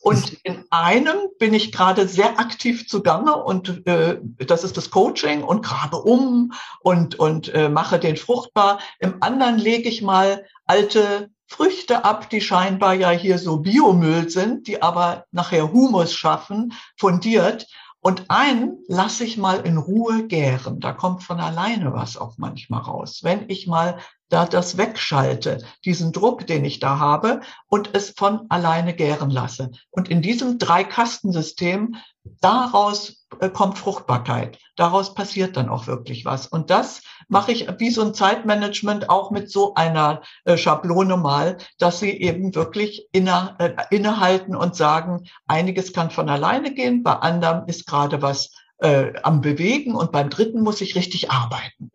und 0.00 0.32
in 0.44 0.64
einem 0.70 1.16
bin 1.38 1.54
ich 1.54 1.72
gerade 1.72 2.08
sehr 2.08 2.38
aktiv 2.38 2.88
zugange 2.88 3.36
und 3.36 3.86
äh, 3.86 4.18
das 4.38 4.64
ist 4.64 4.76
das 4.76 4.90
Coaching 4.90 5.42
und 5.42 5.64
grabe 5.64 5.96
um 5.98 6.52
und, 6.80 7.18
und 7.18 7.52
äh, 7.54 7.68
mache 7.68 7.98
den 7.98 8.16
fruchtbar. 8.16 8.80
Im 8.98 9.22
anderen 9.22 9.58
lege 9.58 9.88
ich 9.88 10.02
mal 10.02 10.44
alte 10.66 11.30
Früchte 11.46 12.04
ab, 12.04 12.30
die 12.30 12.40
scheinbar 12.40 12.94
ja 12.94 13.10
hier 13.10 13.38
so 13.38 13.58
Biomüll 13.58 14.30
sind, 14.30 14.66
die 14.66 14.82
aber 14.82 15.26
nachher 15.30 15.70
Humus 15.70 16.14
schaffen, 16.14 16.72
fundiert. 16.96 17.66
Und 18.00 18.30
einen 18.30 18.78
lasse 18.88 19.22
ich 19.22 19.36
mal 19.36 19.60
in 19.60 19.76
Ruhe 19.76 20.26
gären. 20.26 20.80
Da 20.80 20.92
kommt 20.92 21.22
von 21.22 21.38
alleine 21.38 21.92
was 21.92 22.16
auch 22.16 22.36
manchmal 22.36 22.80
raus. 22.80 23.20
Wenn 23.22 23.48
ich 23.48 23.68
mal 23.68 23.98
da 24.32 24.46
das 24.46 24.78
wegschalte, 24.78 25.58
diesen 25.84 26.12
Druck, 26.12 26.46
den 26.46 26.64
ich 26.64 26.80
da 26.80 26.98
habe 26.98 27.42
und 27.68 27.90
es 27.92 28.14
von 28.16 28.46
alleine 28.48 28.94
gären 28.94 29.30
lasse. 29.30 29.70
Und 29.90 30.08
in 30.08 30.22
diesem 30.22 30.58
Dreikastensystem, 30.58 31.96
daraus 32.40 33.26
äh, 33.40 33.50
kommt 33.50 33.78
Fruchtbarkeit. 33.78 34.58
Daraus 34.76 35.14
passiert 35.14 35.58
dann 35.58 35.68
auch 35.68 35.86
wirklich 35.86 36.24
was. 36.24 36.46
Und 36.46 36.70
das 36.70 37.02
mache 37.28 37.52
ich 37.52 37.68
wie 37.78 37.90
so 37.90 38.00
ein 38.00 38.14
Zeitmanagement 38.14 39.10
auch 39.10 39.30
mit 39.30 39.50
so 39.50 39.74
einer 39.74 40.22
äh, 40.44 40.56
Schablone 40.56 41.18
mal, 41.18 41.58
dass 41.78 42.00
sie 42.00 42.10
eben 42.10 42.54
wirklich 42.54 43.08
inne, 43.12 43.54
äh, 43.58 43.74
innehalten 43.94 44.56
und 44.56 44.74
sagen, 44.74 45.24
einiges 45.46 45.92
kann 45.92 46.10
von 46.10 46.30
alleine 46.30 46.72
gehen, 46.72 47.02
bei 47.02 47.12
anderem 47.12 47.64
ist 47.66 47.86
gerade 47.86 48.22
was 48.22 48.50
äh, 48.82 49.12
am 49.22 49.40
Bewegen 49.40 49.94
und 49.94 50.10
beim 50.10 50.28
dritten 50.28 50.60
muss 50.62 50.80
ich 50.80 50.96
richtig 50.96 51.30
arbeiten. 51.30 51.90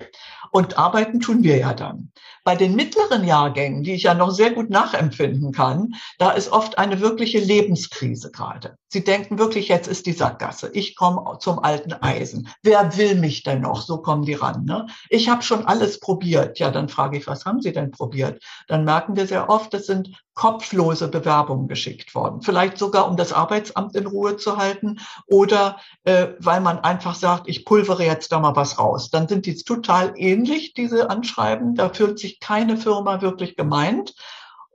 Und 0.51 0.77
arbeiten 0.77 1.19
tun 1.19 1.43
wir 1.43 1.57
ja 1.57 1.73
dann. 1.73 2.11
Bei 2.43 2.55
den 2.55 2.75
mittleren 2.75 3.25
Jahrgängen, 3.25 3.83
die 3.83 3.93
ich 3.93 4.03
ja 4.03 4.13
noch 4.13 4.31
sehr 4.31 4.51
gut 4.51 4.69
nachempfinden 4.69 5.51
kann, 5.51 5.95
da 6.17 6.31
ist 6.31 6.51
oft 6.51 6.77
eine 6.77 7.01
wirkliche 7.01 7.39
Lebenskrise 7.39 8.31
gerade. 8.31 8.77
Sie 8.87 9.03
denken 9.03 9.37
wirklich, 9.37 9.67
jetzt 9.67 9.87
ist 9.87 10.05
die 10.05 10.13
Sackgasse. 10.13 10.69
Ich 10.73 10.95
komme 10.95 11.37
zum 11.39 11.59
alten 11.59 11.93
Eisen. 11.93 12.47
Wer 12.63 12.95
will 12.97 13.15
mich 13.15 13.43
denn 13.43 13.61
noch? 13.61 13.81
So 13.81 13.97
kommen 13.97 14.23
die 14.23 14.33
ran. 14.33 14.63
Ne? 14.63 14.87
Ich 15.09 15.27
habe 15.27 15.41
schon 15.43 15.65
alles 15.65 15.99
probiert. 15.99 16.59
Ja, 16.59 16.71
dann 16.71 16.87
frage 16.87 17.17
ich, 17.17 17.27
was 17.27 17.45
haben 17.45 17.61
Sie 17.61 17.73
denn 17.73 17.91
probiert? 17.91 18.41
Dann 18.67 18.85
merken 18.85 19.15
wir 19.15 19.27
sehr 19.27 19.49
oft, 19.49 19.73
es 19.73 19.85
sind 19.85 20.09
kopflose 20.37 21.07
Bewerbungen 21.07 21.67
geschickt 21.67 22.13
worden. 22.13 22.43
Vielleicht 22.43 22.77
sogar, 22.77 23.09
um 23.09 23.17
das 23.17 23.33
Arbeitsamt 23.33 23.95
in 23.95 24.05
Ruhe 24.05 24.37
zu 24.37 24.57
halten 24.57 24.99
oder 25.25 25.77
äh, 26.03 26.27
weil 26.37 26.61
man 26.61 26.79
einfach 26.79 27.15
sagt, 27.15 27.49
ich 27.49 27.65
pulvere 27.65 28.05
jetzt 28.05 28.31
da 28.31 28.39
mal 28.39 28.55
was 28.55 28.77
raus. 28.77 29.09
Dann 29.09 29.27
sind 29.27 29.47
die 29.47 29.55
total 29.55 30.13
ähnlich, 30.15 30.75
diese 30.75 31.09
Anschreiben. 31.09 31.73
Da 31.73 31.89
fühlt 31.89 32.19
sich 32.19 32.39
keine 32.39 32.77
Firma 32.77 33.21
wirklich 33.21 33.55
gemeint. 33.55 34.13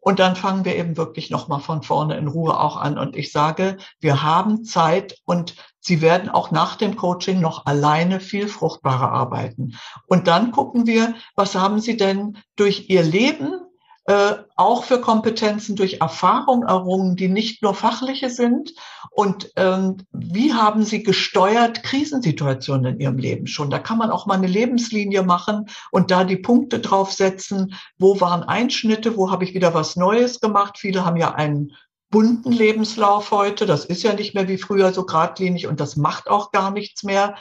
Und 0.00 0.18
dann 0.18 0.34
fangen 0.34 0.64
wir 0.64 0.74
eben 0.74 0.96
wirklich 0.96 1.30
nochmal 1.30 1.60
von 1.60 1.84
vorne 1.84 2.16
in 2.16 2.26
Ruhe 2.26 2.58
auch 2.58 2.76
an. 2.76 2.98
Und 2.98 3.14
ich 3.14 3.30
sage, 3.30 3.76
wir 4.00 4.24
haben 4.24 4.64
Zeit 4.64 5.20
und 5.24 5.54
Sie 5.78 6.00
werden 6.00 6.28
auch 6.28 6.50
nach 6.50 6.74
dem 6.74 6.96
Coaching 6.96 7.40
noch 7.40 7.66
alleine 7.66 8.18
viel 8.18 8.48
fruchtbarer 8.48 9.12
arbeiten. 9.12 9.78
Und 10.06 10.26
dann 10.26 10.50
gucken 10.50 10.88
wir, 10.88 11.14
was 11.36 11.54
haben 11.54 11.80
Sie 11.80 11.96
denn 11.96 12.38
durch 12.56 12.88
Ihr 12.88 13.04
Leben 13.04 13.61
äh, 14.04 14.34
auch 14.56 14.84
für 14.84 15.00
Kompetenzen 15.00 15.76
durch 15.76 16.00
Erfahrung 16.00 16.64
errungen, 16.64 17.14
die 17.14 17.28
nicht 17.28 17.62
nur 17.62 17.74
fachliche 17.74 18.30
sind? 18.30 18.72
Und 19.10 19.52
ähm, 19.56 19.98
wie 20.12 20.52
haben 20.52 20.84
Sie 20.84 21.02
gesteuert 21.02 21.82
Krisensituationen 21.82 22.94
in 22.94 23.00
Ihrem 23.00 23.18
Leben 23.18 23.46
schon? 23.46 23.70
Da 23.70 23.78
kann 23.78 23.98
man 23.98 24.10
auch 24.10 24.26
mal 24.26 24.34
eine 24.34 24.48
Lebenslinie 24.48 25.22
machen 25.22 25.66
und 25.90 26.10
da 26.10 26.24
die 26.24 26.36
Punkte 26.36 26.80
draufsetzen. 26.80 27.74
Wo 27.98 28.20
waren 28.20 28.42
Einschnitte? 28.42 29.16
Wo 29.16 29.30
habe 29.30 29.44
ich 29.44 29.54
wieder 29.54 29.74
was 29.74 29.96
Neues 29.96 30.40
gemacht? 30.40 30.78
Viele 30.78 31.04
haben 31.04 31.16
ja 31.16 31.34
einen 31.34 31.72
bunten 32.10 32.52
Lebenslauf 32.52 33.30
heute. 33.30 33.66
Das 33.66 33.84
ist 33.84 34.02
ja 34.02 34.12
nicht 34.12 34.34
mehr 34.34 34.48
wie 34.48 34.58
früher 34.58 34.92
so 34.92 35.04
geradlinig 35.04 35.66
und 35.66 35.80
das 35.80 35.96
macht 35.96 36.28
auch 36.28 36.52
gar 36.52 36.70
nichts 36.70 37.02
mehr. 37.02 37.36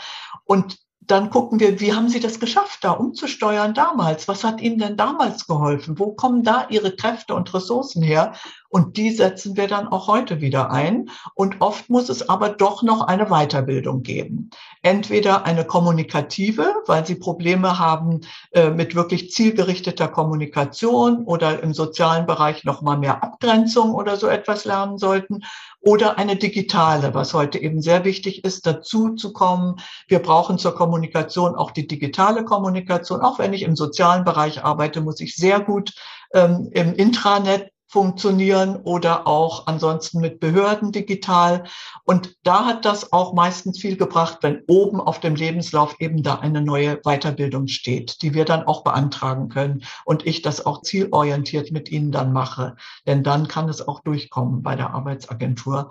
Und 0.45 0.79
dann 1.07 1.31
gucken 1.31 1.59
wir, 1.59 1.79
wie 1.79 1.93
haben 1.93 2.09
Sie 2.09 2.19
das 2.19 2.39
geschafft, 2.39 2.83
da 2.83 2.91
umzusteuern 2.91 3.73
damals? 3.73 4.27
Was 4.27 4.43
hat 4.43 4.61
Ihnen 4.61 4.77
denn 4.77 4.97
damals 4.97 5.47
geholfen? 5.47 5.97
Wo 5.97 6.13
kommen 6.13 6.43
da 6.43 6.67
Ihre 6.69 6.95
Kräfte 6.95 7.33
und 7.33 7.51
Ressourcen 7.53 8.03
her? 8.03 8.33
Und 8.69 8.95
die 8.95 9.11
setzen 9.11 9.57
wir 9.57 9.67
dann 9.67 9.87
auch 9.89 10.07
heute 10.07 10.39
wieder 10.39 10.71
ein. 10.71 11.09
Und 11.33 11.59
oft 11.59 11.89
muss 11.89 12.07
es 12.07 12.29
aber 12.29 12.49
doch 12.49 12.83
noch 12.83 13.01
eine 13.01 13.25
Weiterbildung 13.25 14.03
geben. 14.03 14.51
Entweder 14.83 15.45
eine 15.45 15.65
kommunikative, 15.65 16.75
weil 16.85 17.05
Sie 17.05 17.15
Probleme 17.15 17.79
haben 17.79 18.21
äh, 18.51 18.69
mit 18.69 18.95
wirklich 18.95 19.31
zielgerichteter 19.31 20.07
Kommunikation 20.07 21.25
oder 21.25 21.61
im 21.63 21.73
sozialen 21.73 22.25
Bereich 22.27 22.63
noch 22.63 22.81
mal 22.81 22.97
mehr 22.97 23.23
Abgrenzung 23.23 23.93
oder 23.93 24.15
so 24.15 24.27
etwas 24.27 24.65
lernen 24.65 24.97
sollten 24.97 25.41
oder 25.81 26.17
eine 26.17 26.35
digitale, 26.35 27.13
was 27.13 27.33
heute 27.33 27.57
eben 27.57 27.81
sehr 27.81 28.05
wichtig 28.05 28.43
ist, 28.45 28.67
dazu 28.67 29.15
zu 29.15 29.33
kommen. 29.33 29.79
Wir 30.07 30.19
brauchen 30.19 30.59
zur 30.59 30.75
Kommunikation 30.75 31.55
auch 31.55 31.71
die 31.71 31.87
digitale 31.87 32.45
Kommunikation. 32.45 33.21
Auch 33.21 33.39
wenn 33.39 33.53
ich 33.53 33.63
im 33.63 33.75
sozialen 33.75 34.23
Bereich 34.23 34.63
arbeite, 34.63 35.01
muss 35.01 35.19
ich 35.19 35.35
sehr 35.35 35.59
gut 35.59 35.93
ähm, 36.33 36.69
im 36.71 36.93
Intranet 36.93 37.70
funktionieren 37.91 38.77
oder 38.77 39.27
auch 39.27 39.67
ansonsten 39.67 40.21
mit 40.21 40.39
Behörden 40.39 40.93
digital. 40.93 41.65
Und 42.05 42.37
da 42.43 42.65
hat 42.65 42.85
das 42.85 43.11
auch 43.11 43.33
meistens 43.33 43.79
viel 43.79 43.97
gebracht, 43.97 44.37
wenn 44.41 44.63
oben 44.67 45.01
auf 45.01 45.19
dem 45.19 45.35
Lebenslauf 45.35 45.99
eben 45.99 46.23
da 46.23 46.35
eine 46.35 46.61
neue 46.61 47.01
Weiterbildung 47.03 47.67
steht, 47.67 48.21
die 48.21 48.33
wir 48.33 48.45
dann 48.45 48.63
auch 48.63 48.85
beantragen 48.85 49.49
können 49.49 49.83
und 50.05 50.25
ich 50.25 50.41
das 50.41 50.65
auch 50.65 50.83
zielorientiert 50.83 51.71
mit 51.71 51.91
Ihnen 51.91 52.13
dann 52.13 52.31
mache. 52.31 52.77
Denn 53.05 53.23
dann 53.23 53.49
kann 53.49 53.67
es 53.67 53.85
auch 53.85 53.99
durchkommen 53.99 54.63
bei 54.63 54.77
der 54.77 54.93
Arbeitsagentur. 54.93 55.89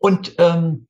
Und 0.00 0.34
ähm, 0.38 0.88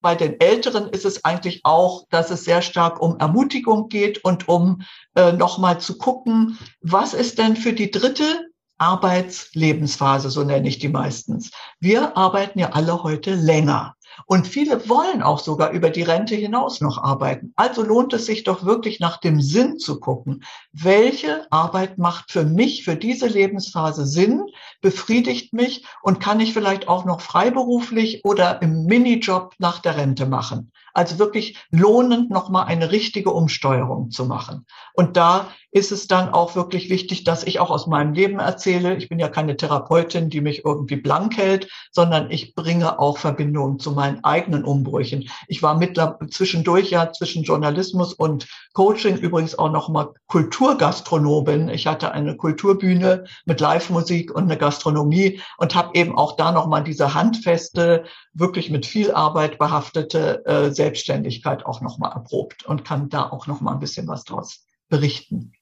bei 0.00 0.14
den 0.14 0.40
Älteren 0.40 0.88
ist 0.88 1.04
es 1.04 1.24
eigentlich 1.24 1.62
auch, 1.64 2.06
dass 2.10 2.30
es 2.30 2.44
sehr 2.44 2.62
stark 2.62 3.02
um 3.02 3.18
Ermutigung 3.18 3.88
geht 3.88 4.24
und 4.24 4.48
um 4.48 4.82
äh, 5.16 5.32
nochmal 5.32 5.80
zu 5.80 5.98
gucken, 5.98 6.58
was 6.80 7.12
ist 7.12 7.38
denn 7.38 7.56
für 7.56 7.72
die 7.72 7.90
dritte 7.90 8.49
Arbeitslebensphase, 8.80 10.30
so 10.30 10.42
nenne 10.42 10.68
ich 10.68 10.78
die 10.78 10.88
meistens. 10.88 11.50
Wir 11.80 12.16
arbeiten 12.16 12.58
ja 12.58 12.70
alle 12.70 13.02
heute 13.02 13.34
länger. 13.34 13.94
Und 14.26 14.46
viele 14.46 14.88
wollen 14.88 15.22
auch 15.22 15.38
sogar 15.38 15.70
über 15.70 15.90
die 15.90 16.02
Rente 16.02 16.34
hinaus 16.34 16.80
noch 16.80 16.98
arbeiten. 16.98 17.52
Also 17.56 17.82
lohnt 17.82 18.12
es 18.12 18.26
sich 18.26 18.44
doch 18.44 18.64
wirklich 18.64 19.00
nach 19.00 19.18
dem 19.18 19.40
Sinn 19.40 19.78
zu 19.78 20.00
gucken. 20.00 20.44
Welche 20.72 21.50
Arbeit 21.50 21.98
macht 21.98 22.30
für 22.30 22.44
mich, 22.44 22.84
für 22.84 22.96
diese 22.96 23.26
Lebensphase 23.26 24.06
Sinn, 24.06 24.42
befriedigt 24.80 25.52
mich 25.52 25.84
und 26.02 26.20
kann 26.20 26.40
ich 26.40 26.52
vielleicht 26.52 26.88
auch 26.88 27.04
noch 27.04 27.20
freiberuflich 27.20 28.24
oder 28.24 28.62
im 28.62 28.84
Minijob 28.84 29.54
nach 29.58 29.78
der 29.78 29.96
Rente 29.96 30.26
machen? 30.26 30.72
Also 30.92 31.18
wirklich 31.18 31.56
lohnend 31.70 32.30
nochmal 32.30 32.66
eine 32.66 32.90
richtige 32.90 33.30
Umsteuerung 33.30 34.10
zu 34.10 34.24
machen. 34.24 34.66
Und 34.94 35.16
da 35.16 35.48
ist 35.72 35.92
es 35.92 36.08
dann 36.08 36.30
auch 36.30 36.56
wirklich 36.56 36.90
wichtig, 36.90 37.24
dass 37.24 37.44
ich 37.44 37.60
auch 37.60 37.70
aus 37.70 37.86
meinem 37.86 38.12
Leben 38.12 38.40
erzähle. 38.40 38.96
Ich 38.96 39.08
bin 39.08 39.18
ja 39.18 39.28
keine 39.28 39.56
Therapeutin, 39.56 40.28
die 40.28 40.40
mich 40.40 40.64
irgendwie 40.64 40.96
blank 40.96 41.36
hält, 41.36 41.68
sondern 41.92 42.30
ich 42.30 42.54
bringe 42.54 42.98
auch 42.98 43.18
Verbindungen 43.18 43.78
zu 43.78 43.92
meinen 43.92 44.24
eigenen 44.24 44.64
Umbrüchen. 44.64 45.28
Ich 45.46 45.62
war 45.62 45.78
mittlerweile 45.78 46.30
zwischendurch 46.30 46.90
ja 46.90 47.12
zwischen 47.12 47.44
Journalismus 47.44 48.12
und 48.12 48.48
Coaching 48.72 49.16
übrigens 49.16 49.58
auch 49.58 49.70
nochmal 49.70 50.10
Kulturgastronomin. 50.26 51.68
Ich 51.68 51.86
hatte 51.86 52.12
eine 52.12 52.36
Kulturbühne 52.36 53.24
mit 53.44 53.60
Live-Musik 53.60 54.34
und 54.34 54.44
eine 54.44 54.56
Gastronomie 54.56 55.40
und 55.58 55.74
habe 55.74 55.90
eben 55.94 56.16
auch 56.16 56.36
da 56.36 56.50
nochmal 56.52 56.82
diese 56.82 57.14
handfeste, 57.14 58.04
wirklich 58.32 58.70
mit 58.70 58.86
viel 58.86 59.12
Arbeit 59.12 59.58
behaftete 59.58 60.44
äh, 60.46 60.70
Selbstständigkeit 60.72 61.64
auch 61.66 61.80
nochmal 61.80 62.12
erprobt 62.12 62.64
und 62.64 62.84
kann 62.84 63.08
da 63.08 63.30
auch 63.30 63.46
nochmal 63.46 63.74
ein 63.74 63.80
bisschen 63.80 64.08
was 64.08 64.24
draus 64.24 64.64
berichten. 64.88 65.52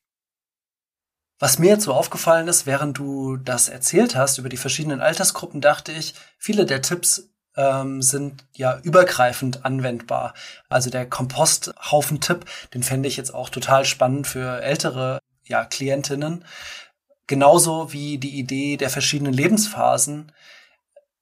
Was 1.38 1.58
mir 1.58 1.68
jetzt 1.68 1.84
so 1.84 1.92
aufgefallen 1.92 2.48
ist, 2.48 2.66
während 2.66 2.98
du 2.98 3.36
das 3.36 3.68
erzählt 3.68 4.16
hast 4.16 4.38
über 4.38 4.48
die 4.48 4.56
verschiedenen 4.56 5.00
Altersgruppen, 5.00 5.60
dachte 5.60 5.92
ich, 5.92 6.14
viele 6.36 6.66
der 6.66 6.82
Tipps 6.82 7.30
ähm, 7.56 8.02
sind 8.02 8.44
ja 8.54 8.78
übergreifend 8.82 9.64
anwendbar. 9.64 10.34
Also 10.68 10.90
der 10.90 11.08
Komposthaufen-Tipp, 11.08 12.44
den 12.74 12.82
fände 12.82 13.08
ich 13.08 13.16
jetzt 13.16 13.32
auch 13.32 13.50
total 13.50 13.84
spannend 13.84 14.26
für 14.26 14.62
ältere 14.62 15.20
ja, 15.44 15.64
Klientinnen. 15.64 16.44
Genauso 17.26 17.92
wie 17.92 18.18
die 18.18 18.38
Idee 18.38 18.76
der 18.76 18.90
verschiedenen 18.90 19.32
Lebensphasen 19.32 20.32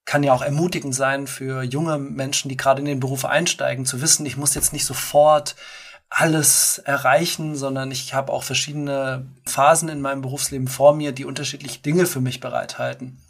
kann 0.05 0.23
ja 0.23 0.33
auch 0.33 0.41
ermutigend 0.41 0.95
sein 0.95 1.27
für 1.27 1.63
junge 1.63 1.97
Menschen, 1.97 2.47
die 2.49 2.57
gerade 2.57 2.79
in 2.79 2.85
den 2.85 3.01
Beruf 3.01 3.25
einsteigen, 3.25 3.85
zu 3.85 4.01
wissen, 4.01 4.25
ich 4.25 4.37
muss 4.37 4.55
jetzt 4.55 4.71
nicht 4.73 4.85
sofort 4.85 5.55
alles 6.09 6.77
erreichen, 6.79 7.55
sondern 7.55 7.91
ich 7.91 8.13
habe 8.13 8.31
auch 8.31 8.43
verschiedene 8.43 9.27
Phasen 9.45 9.89
in 9.89 10.01
meinem 10.01 10.21
Berufsleben 10.21 10.67
vor 10.67 10.93
mir, 10.93 11.11
die 11.11 11.25
unterschiedliche 11.25 11.81
Dinge 11.81 12.05
für 12.05 12.21
mich 12.21 12.39
bereithalten. 12.39 13.21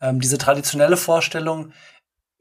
Ähm, 0.00 0.20
diese 0.20 0.38
traditionelle 0.38 0.96
Vorstellung, 0.96 1.72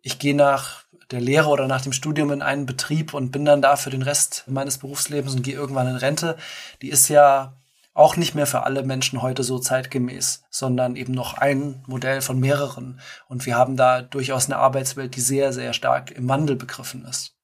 ich 0.02 0.20
gehe 0.20 0.36
nach 0.36 0.86
der 1.12 1.22
Lehre 1.22 1.50
oder 1.50 1.68
nach 1.68 1.82
dem 1.82 1.94
Studium 1.94 2.32
in 2.32 2.42
einen 2.42 2.66
Betrieb 2.66 3.14
und 3.14 3.32
bin 3.32 3.46
dann 3.46 3.62
da 3.62 3.76
für 3.76 3.90
den 3.90 4.02
Rest 4.02 4.46
meines 4.48 4.78
Berufslebens 4.78 5.36
und 5.36 5.44
gehe 5.44 5.56
irgendwann 5.56 5.88
in 5.88 5.98
Rente, 5.98 6.38
die 6.82 6.90
ist 6.90 7.10
ja 7.10 7.58
auch 7.94 8.16
nicht 8.16 8.36
mehr 8.36 8.48
für 8.48 8.64
alle 8.64 8.84
Menschen 8.84 9.22
heute 9.22 9.44
so 9.44 9.60
zeitgemäß, 9.60 10.44
sondern 10.50 10.96
eben 10.96 11.14
noch 11.14 11.34
ein 11.34 11.84
Modell 11.88 12.22
von 12.22 12.40
mehreren. 12.40 13.02
Und 13.28 13.46
wir 13.46 13.58
haben 13.58 13.76
da 13.76 14.02
durchaus 14.02 14.46
eine 14.46 14.58
Arbeitswelt, 14.58 15.16
die 15.18 15.22
sehr, 15.22 15.52
sehr 15.52 15.74
stark 15.74 16.12
im 16.12 16.30
Wandel 16.30 16.56
begriffen 16.56 17.06
ist. 17.06 17.36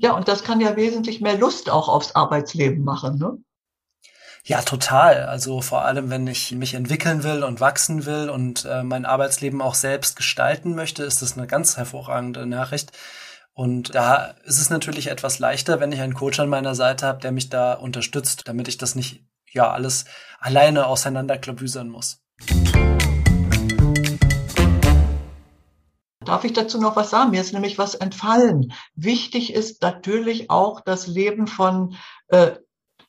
Ja, 0.00 0.12
und 0.12 0.28
das 0.28 0.44
kann 0.44 0.60
ja 0.60 0.76
wesentlich 0.76 1.20
mehr 1.20 1.36
Lust 1.36 1.70
auch 1.70 1.88
aufs 1.88 2.14
Arbeitsleben 2.14 2.84
machen, 2.84 3.18
ne? 3.18 3.38
Ja, 4.44 4.62
total. 4.62 5.26
Also 5.26 5.60
vor 5.60 5.84
allem, 5.84 6.08
wenn 6.08 6.26
ich 6.26 6.52
mich 6.52 6.74
entwickeln 6.74 7.22
will 7.22 7.42
und 7.42 7.60
wachsen 7.60 8.06
will 8.06 8.30
und 8.30 8.64
äh, 8.64 8.82
mein 8.82 9.04
Arbeitsleben 9.04 9.60
auch 9.60 9.74
selbst 9.74 10.16
gestalten 10.16 10.74
möchte, 10.74 11.02
ist 11.02 11.20
das 11.20 11.36
eine 11.36 11.46
ganz 11.46 11.76
hervorragende 11.76 12.46
Nachricht. 12.46 12.92
Und 13.52 13.94
da 13.94 14.36
ist 14.44 14.58
es 14.58 14.70
natürlich 14.70 15.08
etwas 15.08 15.38
leichter, 15.38 15.80
wenn 15.80 15.92
ich 15.92 16.00
einen 16.00 16.14
Coach 16.14 16.38
an 16.40 16.48
meiner 16.48 16.74
Seite 16.74 17.06
habe, 17.06 17.20
der 17.20 17.32
mich 17.32 17.50
da 17.50 17.74
unterstützt, 17.74 18.46
damit 18.46 18.68
ich 18.68 18.78
das 18.78 18.94
nicht 18.94 19.24
ja 19.50 19.70
alles 19.70 20.04
alleine 20.38 20.86
auseinanderklabüsern 20.86 21.88
muss. 21.88 22.22
Darf 26.28 26.44
ich 26.44 26.52
dazu 26.52 26.78
noch 26.78 26.94
was 26.94 27.10
sagen? 27.10 27.30
Mir 27.30 27.40
ist 27.40 27.54
nämlich 27.54 27.78
was 27.78 27.94
entfallen. 27.94 28.72
Wichtig 28.94 29.52
ist 29.52 29.82
natürlich 29.82 30.50
auch 30.50 30.82
das 30.82 31.06
Leben 31.06 31.46
von 31.46 31.96
äh, 32.28 32.52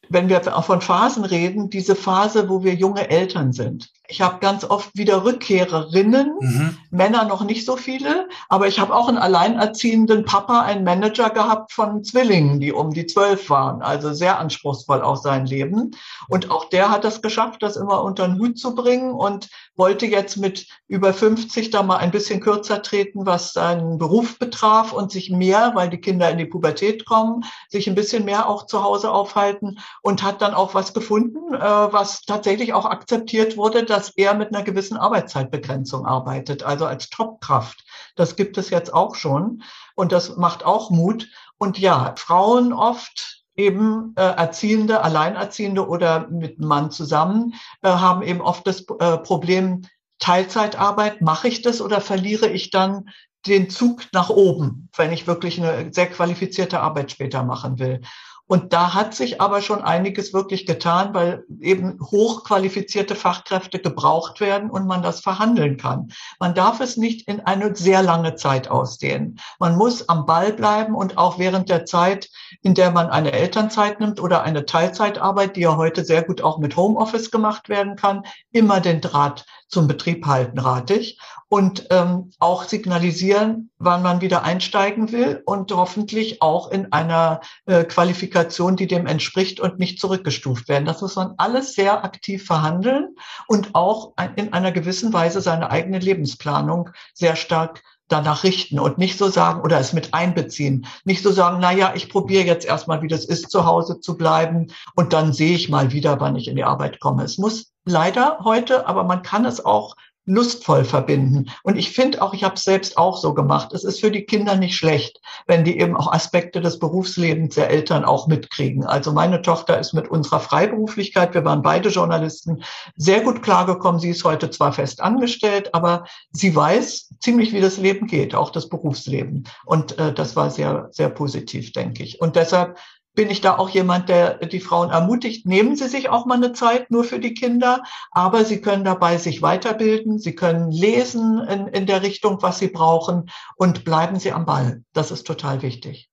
wenn 0.10 0.28
wir 0.28 0.42
von 0.42 0.82
Phasen 0.82 1.24
reden, 1.24 1.70
diese 1.70 1.96
Phase, 1.96 2.50
wo 2.50 2.64
wir 2.64 2.74
junge 2.74 3.10
Eltern 3.10 3.54
sind. 3.54 3.92
Ich 4.12 4.22
habe 4.22 4.40
ganz 4.40 4.64
oft 4.64 4.90
wieder 4.98 5.24
Rückkehrerinnen, 5.24 6.34
mhm. 6.40 6.78
Männer 6.90 7.26
noch 7.26 7.44
nicht 7.44 7.64
so 7.64 7.78
viele, 7.78 8.28
aber 8.50 8.68
ich 8.68 8.80
habe 8.80 8.96
auch 8.96 9.08
einen 9.08 9.20
alleinerziehenden 9.20 10.26
Papa, 10.26 10.62
einen 10.62 10.84
Manager 10.84 11.30
gehabt 11.30 11.72
von 11.72 12.04
Zwillingen, 12.04 12.60
die 12.60 12.74
um 12.74 12.92
die 12.92 13.06
zwölf 13.06 13.52
waren, 13.52 13.84
also 13.84 14.12
sehr 14.12 14.40
anspruchsvoll 14.40 15.04
auch 15.04 15.18
sein 15.18 15.46
Leben. 15.46 15.92
Und 16.28 16.50
auch 16.50 16.66
der 16.70 16.90
hat 16.90 17.06
es 17.06 17.22
geschafft, 17.22 17.62
das 17.62 17.76
immer 17.76 18.04
unter 18.04 18.28
den 18.28 18.40
Hut 18.40 18.58
zu 18.58 18.74
bringen 18.74 19.14
und 19.14 19.50
wollte 19.76 20.08
jetzt 20.08 20.38
mit 20.38 20.66
über 20.88 21.14
50 21.14 21.70
da 21.70 21.84
mal 21.84 21.98
ein 21.98 22.10
bisschen 22.10 22.40
kürzer 22.40 22.82
treten, 22.82 23.28
was 23.28 23.54
seinen 23.54 24.00
Beruf 24.00 24.40
betraf 24.40 24.92
und 24.92 25.12
sich 25.12 25.30
mehr, 25.30 25.74
weil 25.76 25.90
die 25.90 26.02
Kinder 26.02 26.32
in 26.32 26.40
die 26.40 26.46
Pubertät 26.46 27.06
kommen, 27.06 27.44
sich 27.70 27.88
ein 27.88 27.96
bisschen 27.96 28.26
mehr 28.26 28.50
auch 28.50 28.66
zu 28.66 28.84
Hause 28.84 29.12
aufhalten 29.12 29.78
und 30.02 30.24
hat 30.24 30.42
dann 30.42 30.56
auch 30.56 30.74
was 30.74 30.96
gefunden, 30.96 31.54
äh, 31.54 31.60
was 31.60 32.24
tatsächlich 32.24 32.74
auch 32.74 32.86
akzeptiert 32.86 33.56
wurde, 33.56 33.84
dass 33.84 33.99
er 34.08 34.34
mit 34.34 34.54
einer 34.54 34.64
gewissen 34.64 34.96
Arbeitszeitbegrenzung 34.96 36.06
arbeitet, 36.06 36.64
also 36.64 36.86
als 36.86 37.10
Topkraft. 37.10 37.84
Das 38.16 38.38
gibt 38.38 38.58
es 38.58 38.70
jetzt 38.70 38.94
auch 38.94 39.16
schon 39.16 39.64
und 39.96 40.14
das 40.14 40.38
macht 40.38 40.64
auch 40.64 40.90
Mut. 40.90 41.28
Und 41.58 41.78
ja, 41.78 42.14
Frauen 42.16 42.72
oft 42.72 43.44
eben 43.58 44.14
äh, 44.16 44.22
Erziehende, 44.22 45.04
Alleinerziehende 45.04 45.88
oder 45.88 46.30
mit 46.30 46.58
einem 46.58 46.68
Mann 46.70 46.92
zusammen 46.92 47.56
äh, 47.82 47.90
haben 47.90 48.22
eben 48.24 48.40
oft 48.40 48.66
das 48.66 48.86
äh, 49.00 49.18
Problem, 49.18 49.82
Teilzeitarbeit, 50.20 51.22
mache 51.22 51.48
ich 51.48 51.62
das 51.62 51.82
oder 51.82 52.02
verliere 52.02 52.48
ich 52.48 52.72
dann 52.72 53.10
den 53.48 53.70
Zug 53.70 54.04
nach 54.12 54.30
oben, 54.30 54.90
wenn 54.96 55.14
ich 55.14 55.28
wirklich 55.28 55.62
eine 55.62 55.94
sehr 55.94 56.08
qualifizierte 56.08 56.82
Arbeit 56.82 57.12
später 57.12 57.44
machen 57.44 57.80
will. 57.80 58.02
Und 58.50 58.74
da 58.74 58.96
hat 58.96 59.14
sich 59.14 59.40
aber 59.42 59.62
schon 59.62 59.84
einiges 59.84 60.34
wirklich 60.34 60.66
getan, 60.66 61.14
weil 61.14 61.44
eben 61.62 62.00
hochqualifizierte 62.02 63.14
Fachkräfte 63.14 63.78
gebraucht 63.78 64.40
werden 64.40 64.72
und 64.72 64.88
man 64.88 65.04
das 65.04 65.20
verhandeln 65.20 65.78
kann. 65.78 66.12
Man 66.40 66.56
darf 66.56 66.80
es 66.80 66.98
nicht 66.98 67.28
in 67.28 67.42
eine 67.42 67.76
sehr 67.76 68.02
lange 68.02 68.34
Zeit 68.34 68.68
ausdehnen. 68.68 69.40
Man 69.60 69.76
muss 69.76 70.10
am 70.10 70.26
Ball 70.26 70.52
bleiben 70.52 70.96
und 70.96 71.20
auch 71.20 71.38
während 71.38 71.70
der 71.70 71.86
Zeit, 71.86 72.32
in 72.64 72.74
der 72.74 72.90
man 72.90 73.12
eine 73.12 73.34
Elternzeit 73.34 74.00
nimmt 74.00 74.20
oder 74.20 74.42
eine 74.42 74.66
Teilzeitarbeit, 74.66 75.56
die 75.56 75.62
ja 75.62 75.78
heute 75.78 76.04
sehr 76.04 76.24
gut 76.24 76.42
auch 76.42 76.58
mit 76.58 76.76
Homeoffice 76.76 77.30
gemacht 77.30 77.70
werden 77.70 77.98
kann, 77.98 78.24
immer 78.52 78.80
den 78.80 79.00
Draht 79.00 79.46
zum 79.68 79.88
Betrieb 79.88 80.26
halten, 80.26 80.58
rate 80.58 80.96
ich 80.96 81.20
und 81.50 81.88
ähm, 81.90 82.32
auch 82.40 82.64
signalisieren, 82.64 83.72
wann 83.80 84.04
man 84.04 84.22
wieder 84.22 84.44
einsteigen 84.44 85.12
will 85.12 85.42
und 85.46 85.72
hoffentlich 85.72 86.42
auch 86.42 86.72
in 86.72 86.94
einer 86.94 87.42
äh, 87.66 87.84
Qualifikation, 87.84 88.76
die 88.76 88.88
dem 88.88 89.08
entspricht 89.08 89.60
und 89.60 89.80
nicht 89.80 90.00
zurückgestuft 90.00 90.70
werden. 90.70 90.86
Das 90.86 91.02
muss 91.02 91.16
man 91.16 91.34
alles 91.38 91.74
sehr 91.74 92.04
aktiv 92.04 92.46
verhandeln 92.46 93.16
und 93.48 93.74
auch 93.74 94.14
in 94.36 94.54
einer 94.54 94.72
gewissen 94.72 95.12
Weise 95.12 95.42
seine 95.42 95.72
eigene 95.72 96.00
Lebensplanung 96.00 96.92
sehr 97.14 97.36
stark 97.36 97.82
danach 98.10 98.44
richten 98.44 98.80
und 98.80 98.98
nicht 98.98 99.18
so 99.18 99.30
sagen 99.30 99.62
oder 99.62 99.80
es 99.80 99.94
mit 99.94 100.14
einbeziehen. 100.14 100.86
Nicht 101.06 101.24
so 101.24 101.32
sagen, 101.32 101.60
na 101.62 101.72
ja, 101.72 101.94
ich 101.96 102.10
probiere 102.10 102.44
jetzt 102.44 102.66
erstmal, 102.66 103.02
wie 103.02 103.08
das 103.08 103.26
ist, 103.26 103.50
zu 103.50 103.66
Hause 103.66 104.00
zu 104.02 104.18
bleiben 104.18 104.68
und 104.96 105.14
dann 105.14 105.32
sehe 105.32 105.56
ich 105.56 105.70
mal 105.70 105.92
wieder, 105.92 106.20
wann 106.20 106.36
ich 106.36 106.48
in 106.48 106.56
die 106.56 106.64
Arbeit 106.64 107.00
komme. 107.00 107.24
Es 107.24 107.38
muss 107.38 107.72
leider 107.86 108.40
heute, 108.44 108.88
aber 108.88 109.04
man 109.04 109.22
kann 109.22 109.46
es 109.46 109.64
auch 109.64 109.96
lustvoll 110.30 110.86
verbinden. 110.86 111.50
Und 111.64 111.76
ich 111.76 111.92
finde 111.92 112.22
auch, 112.22 112.34
ich 112.34 112.44
habe 112.44 112.56
es 112.56 112.64
selbst 112.64 112.98
auch 112.98 113.18
so 113.18 113.34
gemacht. 113.34 113.74
Es 113.74 113.84
ist 113.84 114.00
für 114.00 114.12
die 114.12 114.26
Kinder 114.26 114.56
nicht 114.56 114.78
schlecht, 114.78 115.20
wenn 115.48 115.64
die 115.64 115.80
eben 115.80 115.98
auch 115.98 116.12
Aspekte 116.12 116.62
des 116.62 116.78
Berufslebens 116.78 117.56
der 117.56 117.70
Eltern 117.72 118.06
auch 118.06 118.28
mitkriegen. 118.28 118.86
Also 118.86 119.12
meine 119.12 119.42
Tochter 119.42 119.80
ist 119.80 119.94
mit 119.94 120.08
unserer 120.08 120.40
Freiberuflichkeit, 120.40 121.34
wir 121.34 121.44
waren 121.46 121.64
beide 121.64 121.90
Journalisten, 121.90 122.64
sehr 122.96 123.22
gut 123.22 123.42
klargekommen. 123.42 124.00
Sie 124.00 124.12
ist 124.12 124.24
heute 124.24 124.52
zwar 124.52 124.72
fest 124.72 125.02
angestellt, 125.02 125.74
aber 125.74 126.06
sie 126.32 126.56
weiß 126.56 127.16
ziemlich, 127.20 127.52
wie 127.52 127.62
das 127.62 127.78
Leben 127.78 128.06
geht, 128.06 128.36
auch 128.36 128.52
das 128.52 128.70
Berufsleben. 128.70 129.46
Und 129.66 129.98
äh, 129.98 130.14
das 130.14 130.36
war 130.36 130.52
sehr, 130.52 130.90
sehr 130.92 131.10
positiv, 131.10 131.72
denke 131.72 132.04
ich. 132.04 132.22
Und 132.22 132.36
deshalb 132.36 132.78
bin 133.20 133.30
ich 133.30 133.42
da 133.42 133.58
auch 133.58 133.68
jemand, 133.68 134.08
der 134.08 134.36
die 134.46 134.62
Frauen 134.62 134.92
ermutigt, 134.92 135.46
nehmen 135.46 135.76
Sie 135.76 135.90
sich 135.90 136.08
auch 136.08 136.26
mal 136.26 136.36
eine 136.36 136.54
Zeit 136.54 136.90
nur 136.90 137.04
für 137.04 137.20
die 137.20 137.34
Kinder, 137.34 137.84
aber 138.12 138.46
Sie 138.46 138.62
können 138.62 138.86
dabei 138.86 139.18
sich 139.18 139.42
weiterbilden, 139.42 140.20
Sie 140.20 140.36
können 140.36 140.72
lesen 140.72 141.40
in, 141.40 141.68
in 141.68 141.86
der 141.86 142.02
Richtung, 142.02 142.42
was 142.42 142.60
Sie 142.60 142.70
brauchen 142.70 143.30
und 143.58 143.84
bleiben 143.84 144.20
Sie 144.20 144.32
am 144.32 144.46
Ball. 144.46 144.84
Das 144.94 145.12
ist 145.12 145.28
total 145.28 145.62
wichtig. 145.64 146.10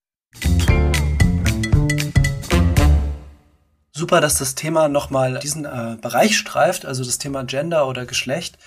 Super, 3.92 4.20
dass 4.20 4.38
das 4.38 4.56
Thema 4.56 4.88
nochmal 4.88 5.38
diesen 5.38 5.64
äh, 5.64 5.96
Bereich 6.02 6.36
streift, 6.36 6.86
also 6.86 7.04
das 7.04 7.18
Thema 7.18 7.44
Gender 7.44 7.86
oder 7.86 8.04
Geschlecht. 8.04 8.58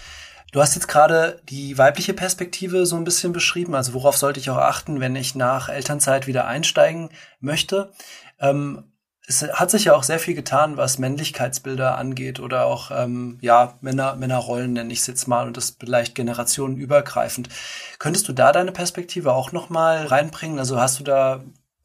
Du 0.51 0.61
hast 0.61 0.73
jetzt 0.73 0.87
gerade 0.87 1.39
die 1.47 1.77
weibliche 1.77 2.15
Perspektive 2.15 2.87
so 2.87 2.95
ein 2.95 3.03
bisschen 3.03 3.33
beschrieben. 3.33 3.75
Also 3.75 3.93
worauf 3.93 4.17
sollte 4.17 4.39
ich 4.39 4.49
auch 4.49 4.57
achten, 4.57 4.99
wenn 4.99 5.15
ich 5.15 5.35
nach 5.35 5.69
Elternzeit 5.69 6.25
wieder 6.25 6.47
einsteigen 6.47 7.09
möchte? 7.39 7.91
Ähm, 8.39 8.83
es 9.27 9.43
hat 9.43 9.69
sich 9.69 9.85
ja 9.85 9.95
auch 9.95 10.01
sehr 10.01 10.17
viel 10.17 10.33
getan, 10.33 10.75
was 10.75 10.97
Männlichkeitsbilder 10.97 11.99
angeht 11.99 12.39
oder 12.39 12.65
auch 12.65 12.89
ähm, 12.89 13.37
ja 13.41 13.77
Männer 13.79 14.15
Männerrollen 14.15 14.73
nenne 14.73 14.91
ich 14.91 14.99
es 14.99 15.07
jetzt 15.07 15.27
mal 15.27 15.45
und 15.45 15.55
das 15.55 15.77
vielleicht 15.79 16.15
generationenübergreifend. 16.15 17.47
Könntest 17.99 18.27
du 18.27 18.33
da 18.33 18.51
deine 18.51 18.71
Perspektive 18.71 19.33
auch 19.33 19.51
noch 19.51 19.69
mal 19.69 20.07
reinbringen? 20.07 20.57
Also 20.57 20.79
hast 20.79 20.99
du 20.99 21.03
da 21.03 21.43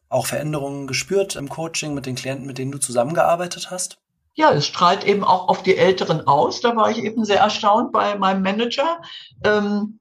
auch 0.09 0.27
Veränderungen 0.27 0.87
gespürt 0.87 1.37
im 1.37 1.51
Coaching 1.51 1.93
mit 1.93 2.07
den 2.07 2.14
Klienten, 2.14 2.47
mit 2.47 2.57
denen 2.57 2.73
du 2.73 2.79
zusammengearbeitet 2.79 3.71
hast? 3.71 3.99
Ja, 4.33 4.51
es 4.53 4.67
strahlt 4.67 5.05
eben 5.05 5.23
auch 5.23 5.49
auf 5.49 5.62
die 5.62 5.77
Älteren 5.77 6.27
aus. 6.27 6.62
Da 6.62 6.75
war 6.77 6.90
ich 6.90 6.99
eben 6.99 7.25
sehr 7.27 7.40
erstaunt 7.40 7.93
bei 7.93 8.17
meinem 8.17 8.43
Manager. 8.43 9.03
Ähm, 9.45 10.01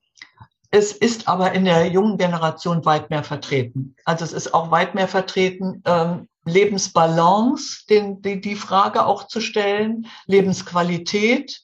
es 0.73 0.91
ist 0.91 1.27
aber 1.27 1.51
in 1.51 1.65
der 1.65 1.85
jungen 1.85 2.17
Generation 2.17 2.83
weit 2.83 3.11
mehr 3.11 3.23
vertreten. 3.23 3.95
Also 4.05 4.25
es 4.25 4.33
ist 4.33 4.55
auch 4.55 4.71
weit 4.71 4.95
mehr 4.95 5.07
vertreten, 5.07 5.83
ähm, 5.85 6.27
Lebensbalance, 6.45 7.85
den, 7.87 8.23
die, 8.23 8.41
die 8.41 8.55
Frage 8.55 9.05
auch 9.05 9.27
zu 9.27 9.39
stellen, 9.39 10.07
Lebensqualität 10.25 11.61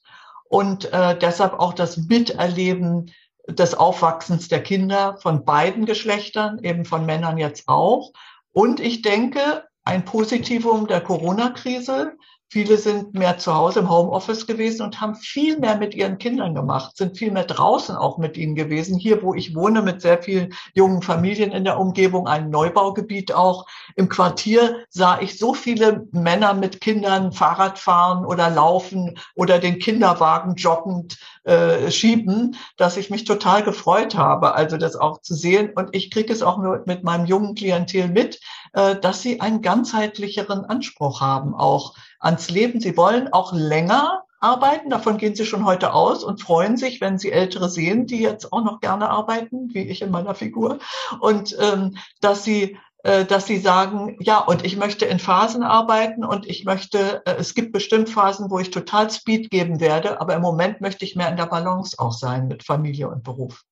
und 0.48 0.94
äh, 0.94 1.18
deshalb 1.18 1.54
auch 1.54 1.74
das 1.74 1.98
Miterleben 1.98 3.12
des 3.48 3.74
Aufwachsens 3.74 4.48
der 4.48 4.62
Kinder 4.62 5.18
von 5.18 5.44
beiden 5.44 5.88
Geschlechtern, 5.88 6.60
eben 6.62 6.86
von 6.86 7.08
Männern 7.08 7.40
jetzt 7.40 7.68
auch. 7.68 8.12
Und 8.52 8.80
ich 8.80 9.02
denke, 9.02 9.64
ein 9.86 10.06
Positivum 10.06 10.86
der 10.86 11.02
Corona-Krise 11.02 12.14
Viele 12.52 12.78
sind 12.78 13.14
mehr 13.14 13.38
zu 13.38 13.54
Hause 13.54 13.82
im 13.82 13.92
Homeoffice 13.92 14.48
gewesen 14.48 14.82
und 14.82 15.00
haben 15.00 15.14
viel 15.14 15.60
mehr 15.60 15.78
mit 15.78 15.94
ihren 15.94 16.18
Kindern 16.18 16.56
gemacht, 16.56 16.98
sind 16.98 17.16
viel 17.16 17.32
mehr 17.32 17.44
draußen 17.44 17.96
auch 17.96 18.18
mit 18.18 18.38
ihnen 18.38 18.56
gewesen. 18.56 18.98
Hier, 18.98 19.22
wo 19.22 19.36
ich 19.36 19.54
wohne, 19.54 19.84
mit 19.84 20.02
sehr 20.02 20.24
vielen 20.24 20.54
jungen 20.74 21.04
Familien 21.04 21.52
in 21.52 21.64
der 21.64 21.80
Umgebung, 21.80 22.28
ein 22.28 22.50
Neubaugebiet 22.50 23.34
auch. 23.34 23.68
Im 23.96 24.10
Quartier 24.10 24.84
sah 24.90 25.22
ich 25.22 25.38
so 25.38 25.54
viele 25.54 26.08
Männer 26.12 26.56
mit 26.56 26.82
Kindern 26.82 27.34
Fahrrad 27.34 27.78
fahren 27.78 28.26
oder 28.26 28.50
laufen 28.50 29.20
oder 29.36 29.60
den 29.60 29.78
Kinderwagen 29.78 30.56
joggend 30.56 31.20
äh, 31.44 31.92
schieben, 31.92 32.56
dass 32.78 32.98
ich 32.98 33.10
mich 33.10 33.26
total 33.26 33.64
gefreut 33.64 34.16
habe, 34.16 34.56
also 34.56 34.78
das 34.78 34.96
auch 34.96 35.22
zu 35.22 35.36
sehen. 35.36 35.72
Und 35.76 35.90
ich 35.92 36.10
kriege 36.10 36.34
es 36.34 36.42
auch 36.42 36.58
nur 36.58 36.84
mit 36.88 37.04
meinem 37.04 37.28
jungen 37.28 37.54
Klientel 37.54 38.08
mit, 38.08 38.40
dass 38.74 39.22
sie 39.22 39.42
einen 39.42 39.62
ganzheitlicheren 39.62 40.66
Anspruch 40.66 41.22
haben, 41.22 41.56
auch 41.56 41.96
ans 42.20 42.50
Leben. 42.50 42.80
Sie 42.80 42.96
wollen 42.98 43.32
auch 43.34 43.54
länger 43.54 44.24
arbeiten. 44.40 44.90
Davon 44.90 45.18
gehen 45.18 45.36
sie 45.36 45.46
schon 45.46 45.66
heute 45.66 45.94
aus 45.94 46.24
und 46.24 46.42
freuen 46.42 46.78
sich, 46.78 47.02
wenn 47.02 47.18
sie 47.18 47.32
Ältere 47.32 47.70
sehen, 47.70 48.06
die 48.06 48.20
jetzt 48.20 48.52
auch 48.54 48.64
noch 48.64 48.80
gerne 48.80 49.10
arbeiten, 49.10 49.74
wie 49.74 49.88
ich 49.88 50.02
in 50.02 50.12
meiner 50.12 50.36
Figur. 50.36 50.80
Und 51.20 51.56
ähm, 51.60 51.98
dass 52.22 52.44
sie 52.44 52.78
äh, 53.04 53.24
dass 53.26 53.48
sie 53.48 53.58
sagen, 53.58 54.18
ja, 54.20 54.40
und 54.40 54.66
ich 54.66 54.76
möchte 54.76 55.06
in 55.06 55.20
Phasen 55.20 55.64
arbeiten 55.64 56.26
und 56.26 56.46
ich 56.48 56.66
möchte, 56.66 57.22
äh, 57.26 57.36
es 57.38 57.54
gibt 57.54 57.72
bestimmt 57.72 58.10
Phasen, 58.10 58.52
wo 58.52 58.60
ich 58.60 58.72
total 58.72 59.10
Speed 59.10 59.50
geben 59.52 59.80
werde, 59.80 60.20
aber 60.20 60.36
im 60.36 60.42
Moment 60.42 60.82
möchte 60.82 61.06
ich 61.06 61.16
mehr 61.16 61.30
in 61.30 61.38
der 61.38 61.46
Balance 61.46 61.98
auch 61.98 62.12
sein 62.12 62.50
mit 62.50 62.64
Familie 62.64 63.08
und 63.08 63.24
Beruf. 63.24 63.64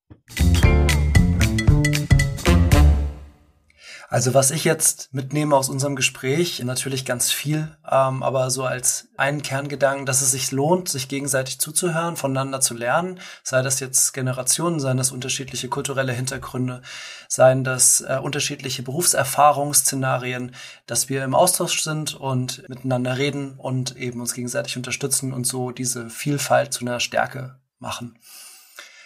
Also 4.09 4.33
was 4.33 4.51
ich 4.51 4.63
jetzt 4.63 5.13
mitnehme 5.13 5.53
aus 5.53 5.67
unserem 5.67 5.97
Gespräch, 5.97 6.63
natürlich 6.63 7.03
ganz 7.03 7.29
viel, 7.29 7.75
ähm, 7.91 8.23
aber 8.23 8.49
so 8.51 8.63
als 8.63 9.09
einen 9.17 9.41
Kerngedanken, 9.41 10.05
dass 10.05 10.21
es 10.21 10.31
sich 10.31 10.51
lohnt, 10.51 10.87
sich 10.87 11.09
gegenseitig 11.09 11.59
zuzuhören, 11.59 12.15
voneinander 12.15 12.61
zu 12.61 12.73
lernen, 12.73 13.19
sei 13.43 13.61
das 13.61 13.81
jetzt 13.81 14.13
Generationen, 14.13 14.79
seien 14.79 14.95
das 14.95 15.11
unterschiedliche 15.11 15.67
kulturelle 15.67 16.13
Hintergründe, 16.13 16.83
seien 17.27 17.65
das 17.65 17.99
äh, 17.99 18.17
unterschiedliche 18.23 18.81
Berufserfahrungsszenarien, 18.81 20.55
dass 20.85 21.09
wir 21.09 21.25
im 21.25 21.35
Austausch 21.35 21.81
sind 21.81 22.15
und 22.15 22.63
miteinander 22.69 23.17
reden 23.17 23.55
und 23.57 23.97
eben 23.97 24.21
uns 24.21 24.33
gegenseitig 24.33 24.77
unterstützen 24.77 25.33
und 25.33 25.45
so 25.45 25.71
diese 25.71 26.09
Vielfalt 26.09 26.73
zu 26.73 26.85
einer 26.85 27.01
Stärke 27.01 27.59
machen. 27.77 28.17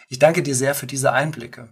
Ich 0.09 0.19
danke 0.19 0.43
dir 0.43 0.55
sehr 0.55 0.75
für 0.75 0.85
diese 0.85 1.11
Einblicke. 1.11 1.69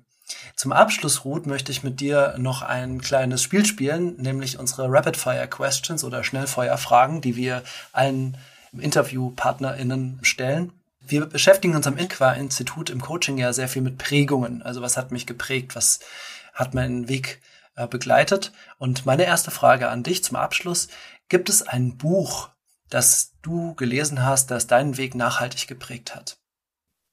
Zum 0.56 0.72
Abschluss, 0.72 1.26
Ruth, 1.26 1.46
möchte 1.46 1.72
ich 1.72 1.84
mit 1.84 2.00
dir 2.00 2.36
noch 2.38 2.62
ein 2.62 3.02
kleines 3.02 3.42
Spiel 3.42 3.66
spielen, 3.66 4.16
nämlich 4.18 4.60
unsere 4.60 4.92
Rapid 4.92 5.18
Fire 5.18 5.48
Questions 5.48 6.04
oder 6.04 6.24
Schnellfeuerfragen, 6.24 7.22
die 7.22 7.36
wir 7.36 7.64
allen 7.92 8.38
InterviewpartnerInnen 8.74 10.20
stellen. 10.22 10.74
Wir 11.02 11.26
beschäftigen 11.26 11.76
uns 11.76 11.88
am 11.88 11.98
Inqua-Institut 11.98 12.90
im 12.90 13.02
Coaching 13.02 13.38
ja 13.38 13.54
sehr 13.54 13.68
viel 13.68 13.82
mit 13.82 13.98
Prägungen. 13.98 14.62
Also 14.62 14.82
was 14.82 14.98
hat 14.98 15.12
mich 15.12 15.26
geprägt? 15.26 15.76
Was 15.76 16.00
hat 16.54 16.74
meinen 16.74 17.08
Weg 17.08 17.42
äh, 17.76 17.88
begleitet? 17.88 18.52
Und 18.78 19.06
meine 19.06 19.26
erste 19.26 19.50
Frage 19.50 19.90
an 19.90 20.04
dich 20.04 20.24
zum 20.24 20.38
Abschluss. 20.38 20.90
Gibt 21.30 21.50
es 21.50 21.68
ein 21.68 21.98
Buch, 21.98 22.50
das 22.90 23.34
du 23.42 23.76
gelesen 23.76 24.24
hast, 24.24 24.52
das 24.52 24.68
deinen 24.68 24.98
Weg 24.98 25.16
nachhaltig 25.16 25.68
geprägt 25.68 26.16
hat? 26.16 26.38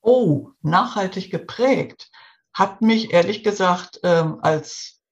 Oh, 0.03 0.51
nachhaltig 0.63 1.31
geprägt 1.31 2.11
hat 2.57 2.81
mich 2.81 3.13
ehrlich 3.13 3.45
gesagt 3.45 4.01
ähm, 4.03 4.39
als 4.41 5.03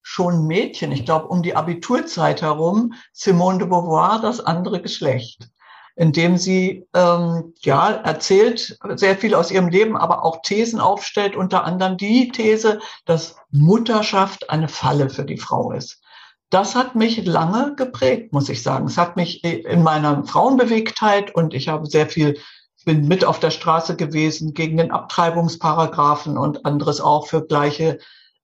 schon 0.00 0.46
Mädchen, 0.46 0.92
ich 0.92 1.04
glaube 1.04 1.28
um 1.28 1.42
die 1.42 1.54
Abiturzeit 1.54 2.40
herum, 2.40 2.94
Simone 3.12 3.58
de 3.58 3.68
Beauvoir, 3.68 4.18
das 4.22 4.40
andere 4.40 4.80
Geschlecht, 4.80 5.50
indem 5.94 6.38
sie 6.38 6.88
ähm, 6.94 7.52
ja 7.60 7.90
erzählt 7.90 8.78
sehr 8.94 9.18
viel 9.18 9.34
aus 9.34 9.50
ihrem 9.50 9.68
Leben, 9.68 9.94
aber 9.94 10.24
auch 10.24 10.40
Thesen 10.40 10.80
aufstellt, 10.80 11.36
unter 11.36 11.64
anderem 11.64 11.98
die 11.98 12.32
These, 12.32 12.80
dass 13.04 13.36
Mutterschaft 13.50 14.48
eine 14.48 14.68
Falle 14.68 15.10
für 15.10 15.26
die 15.26 15.36
Frau 15.36 15.72
ist. 15.72 16.00
Das 16.48 16.74
hat 16.74 16.94
mich 16.94 17.26
lange 17.26 17.74
geprägt, 17.76 18.32
muss 18.32 18.48
ich 18.48 18.62
sagen. 18.62 18.86
Es 18.86 18.96
hat 18.96 19.16
mich 19.16 19.44
in 19.44 19.82
meiner 19.82 20.24
Frauenbewegtheit 20.24 21.34
und 21.34 21.52
ich 21.52 21.68
habe 21.68 21.86
sehr 21.86 22.08
viel 22.08 22.38
bin 22.84 23.06
mit 23.06 23.24
auf 23.24 23.40
der 23.40 23.50
Straße 23.50 23.96
gewesen 23.96 24.54
gegen 24.54 24.78
den 24.78 24.90
Abtreibungsparagraphen 24.90 26.38
und 26.38 26.64
anderes 26.64 27.00
auch 27.00 27.26
für 27.26 27.46
gleiche 27.46 27.98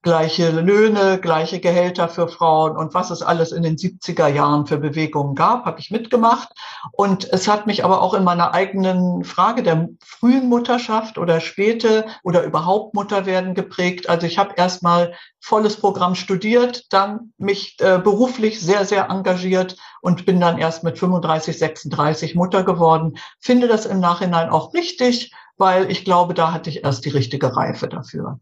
gleiche 0.07 0.51
Löhne, 0.51 1.19
gleiche 1.19 1.59
Gehälter 1.59 2.09
für 2.09 2.29
Frauen 2.29 2.77
und 2.77 2.95
was 2.95 3.11
es 3.11 3.23
alles 3.23 3.51
in 3.51 3.64
den 3.64 3.75
70er 3.75 4.29
Jahren 4.29 4.64
für 4.64 4.79
Bewegungen 4.79 5.35
gab, 5.35 5.64
habe 5.64 5.81
ich 5.81 5.90
mitgemacht. 5.90 6.51
Und 6.92 7.29
es 7.33 7.49
hat 7.49 7.66
mich 7.66 7.85
aber 7.85 8.01
auch 8.03 8.14
in 8.14 8.23
meiner 8.23 8.55
eigenen 8.55 9.25
Frage 9.25 9.64
der 9.64 9.88
frühen 10.05 10.49
Mutterschaft 10.49 11.19
oder 11.19 11.40
späte 11.40 12.07
oder 12.23 12.45
überhaupt 12.45 12.95
Mutterwerden 12.95 13.55
geprägt. 13.55 14.09
Also 14.09 14.29
ich 14.29 14.38
habe 14.38 14.55
erstmal 14.57 15.12
volles 15.40 15.77
Programm 15.77 16.14
studiert, 16.14 16.85
dann 16.92 17.33
mich 17.37 17.75
äh, 17.81 17.99
beruflich 17.99 18.61
sehr, 18.61 18.85
sehr 18.85 19.11
engagiert 19.11 19.77
und 20.03 20.25
bin 20.25 20.38
dann 20.38 20.59
erst 20.59 20.85
mit 20.85 21.01
35, 21.01 21.59
36 21.59 22.37
Mutter 22.37 22.62
geworden. 22.62 23.19
Finde 23.40 23.66
das 23.66 23.87
im 23.87 23.99
Nachhinein 23.99 24.51
auch 24.51 24.73
richtig, 24.73 25.35
weil 25.57 25.90
ich 25.90 26.05
glaube, 26.05 26.33
da 26.33 26.53
hatte 26.53 26.71
ich 26.71 26.85
erst 26.85 27.05
die 27.05 27.11
richtige 27.11 27.57
Reife 27.57 27.88
dafür. 27.88 28.38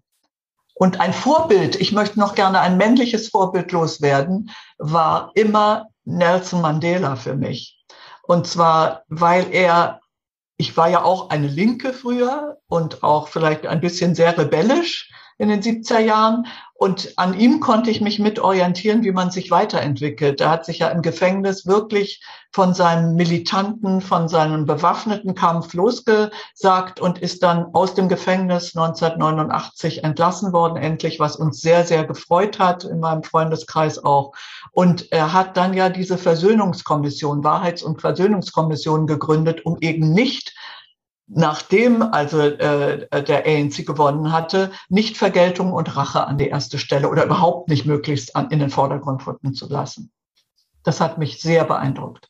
Und 0.75 1.01
ein 1.01 1.13
Vorbild, 1.13 1.77
ich 1.77 1.93
möchte 1.93 2.19
noch 2.19 2.35
gerne 2.35 2.61
ein 2.61 2.77
männliches 2.77 3.29
Vorbild 3.29 3.71
loswerden, 3.73 4.51
war 4.79 5.31
immer 5.35 5.89
Nelson 6.05 6.61
Mandela 6.61 7.17
für 7.17 7.35
mich. 7.35 7.85
Und 8.23 8.47
zwar, 8.47 9.05
weil 9.09 9.53
er, 9.53 10.01
ich 10.57 10.77
war 10.77 10.89
ja 10.89 11.03
auch 11.03 11.31
eine 11.31 11.47
Linke 11.47 11.93
früher 11.93 12.59
und 12.67 13.03
auch 13.03 13.29
vielleicht 13.29 13.67
ein 13.67 13.81
bisschen 13.81 14.15
sehr 14.15 14.37
rebellisch 14.37 15.11
in 15.39 15.49
den 15.49 15.63
70er 15.63 15.99
Jahren. 15.99 16.47
Und 16.77 17.13
an 17.17 17.39
ihm 17.39 17.61
konnte 17.61 17.91
ich 17.91 18.01
mich 18.01 18.19
mit 18.19 18.41
orientieren, 18.41 19.05
wie 19.05 19.13
man 19.13 19.31
sich 19.31 19.51
weiterentwickelt. 19.53 20.41
Er 20.41 20.51
hat 20.51 20.65
sich 20.65 20.81
ja 20.81 20.89
im 20.89 21.03
Gefängnis 21.03 21.67
wirklich 21.67 22.21
von 22.53 22.75
seinem 22.75 23.15
militanten, 23.15 24.01
von 24.01 24.29
seinem 24.29 24.67
bewaffneten 24.67 25.37
Kampf 25.37 25.73
losgesagt 25.73 27.01
und 27.01 27.19
ist 27.19 27.45
dann 27.45 27.67
aus 27.75 27.95
dem 27.95 28.09
Gefängnis 28.09 28.77
1989 28.77 30.03
entlassen 30.03 30.53
worden, 30.53 30.77
endlich, 30.77 31.21
was 31.21 31.37
uns 31.37 31.61
sehr, 31.61 31.85
sehr 31.85 32.05
gefreut 32.05 32.59
hat, 32.59 32.83
in 32.83 32.99
meinem 32.99 33.23
Freundeskreis 33.23 34.05
auch. 34.05 34.33
Und 34.73 35.13
er 35.13 35.33
hat 35.33 35.57
dann 35.57 35.75
ja 35.75 35.89
diese 35.89 36.19
Versöhnungskommission, 36.19 37.45
Wahrheits- 37.45 37.85
und 37.85 38.01
Versöhnungskommission 38.01 39.07
gegründet, 39.07 39.65
um 39.65 39.79
eben 39.81 40.13
nicht 40.13 40.55
nachdem 41.27 42.03
also 42.03 42.41
äh, 42.41 43.07
der 43.23 43.47
ANC 43.47 43.87
gewonnen 43.87 44.33
hatte, 44.33 44.73
nicht 44.89 45.17
Vergeltung 45.17 45.73
und 45.73 45.97
Rache 45.97 46.27
an 46.27 46.39
die 46.39 46.49
erste 46.49 46.79
Stelle 46.79 47.09
oder 47.09 47.25
überhaupt 47.25 47.69
nicht 47.69 47.87
möglichst 47.87 48.37
an, 48.37 48.51
in 48.51 48.59
den 48.59 48.71
Vordergrund 48.71 49.27
rücken 49.27 49.55
zu 49.55 49.69
lassen. 49.69 50.13
Das 50.83 51.01
hat 51.01 51.19
mich 51.19 51.41
sehr 51.41 51.65
beeindruckt. 51.65 52.29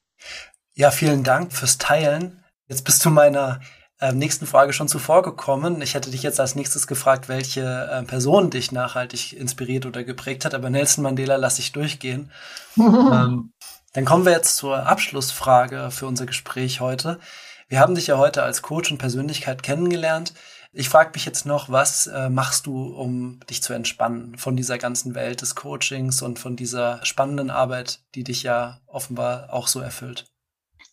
Ja, 0.74 0.90
vielen 0.90 1.24
Dank 1.24 1.52
fürs 1.52 1.78
Teilen. 1.78 2.44
Jetzt 2.68 2.85
bist 2.85 3.04
du 3.04 3.11
meiner 3.11 3.61
äh, 4.00 4.12
nächsten 4.12 4.46
Frage 4.46 4.72
schon 4.72 4.88
zuvor 4.88 5.22
gekommen. 5.22 5.83
Ich 5.83 5.94
hätte 5.94 6.11
dich 6.11 6.22
jetzt 6.22 6.40
als 6.40 6.54
nächstes 6.54 6.87
gefragt, 6.87 7.28
welche 7.28 7.62
äh, 7.62 8.02
Person 8.04 8.50
dich 8.50 8.72
nachhaltig 8.72 9.33
inspiriert 9.33 9.87
oder 9.87 10.04
geprägt 10.04 10.44
hat, 10.44 10.54
aber 10.54 10.70
Nelson 10.70 11.02
Mandela 11.02 11.37
lasse 11.37 11.61
ich 11.61 11.72
durchgehen. 11.72 12.30
ähm, 12.76 13.52
dann 13.92 14.04
kommen 14.04 14.24
wir 14.24 14.33
jetzt 14.33 14.57
zur 14.57 14.87
Abschlussfrage 14.87 15.90
für 15.90 16.07
unser 16.07 16.26
Gespräch 16.26 16.80
heute. 16.80 17.20
Wir 17.68 17.81
haben 17.81 17.94
dich 17.94 18.07
ja 18.07 18.18
heute 18.18 18.42
als 18.42 18.62
Coach 18.62 18.90
und 18.90 18.98
Persönlichkeit 18.98 19.62
kennengelernt. 19.62 20.35
Ich 20.72 20.88
frage 20.88 21.12
mich 21.14 21.24
jetzt 21.24 21.46
noch, 21.46 21.70
was 21.70 22.09
äh, 22.09 22.29
machst 22.29 22.66
du, 22.66 22.94
um 22.94 23.40
dich 23.48 23.62
zu 23.62 23.72
entspannen 23.72 24.37
von 24.37 24.57
dieser 24.57 24.77
ganzen 24.77 25.14
Welt 25.14 25.40
des 25.40 25.55
Coachings 25.55 26.20
und 26.20 26.38
von 26.38 26.57
dieser 26.57 27.05
spannenden 27.05 27.50
Arbeit, 27.50 28.00
die 28.14 28.24
dich 28.24 28.42
ja 28.42 28.81
offenbar 28.87 29.53
auch 29.53 29.68
so 29.68 29.81
erfüllt? 29.81 30.27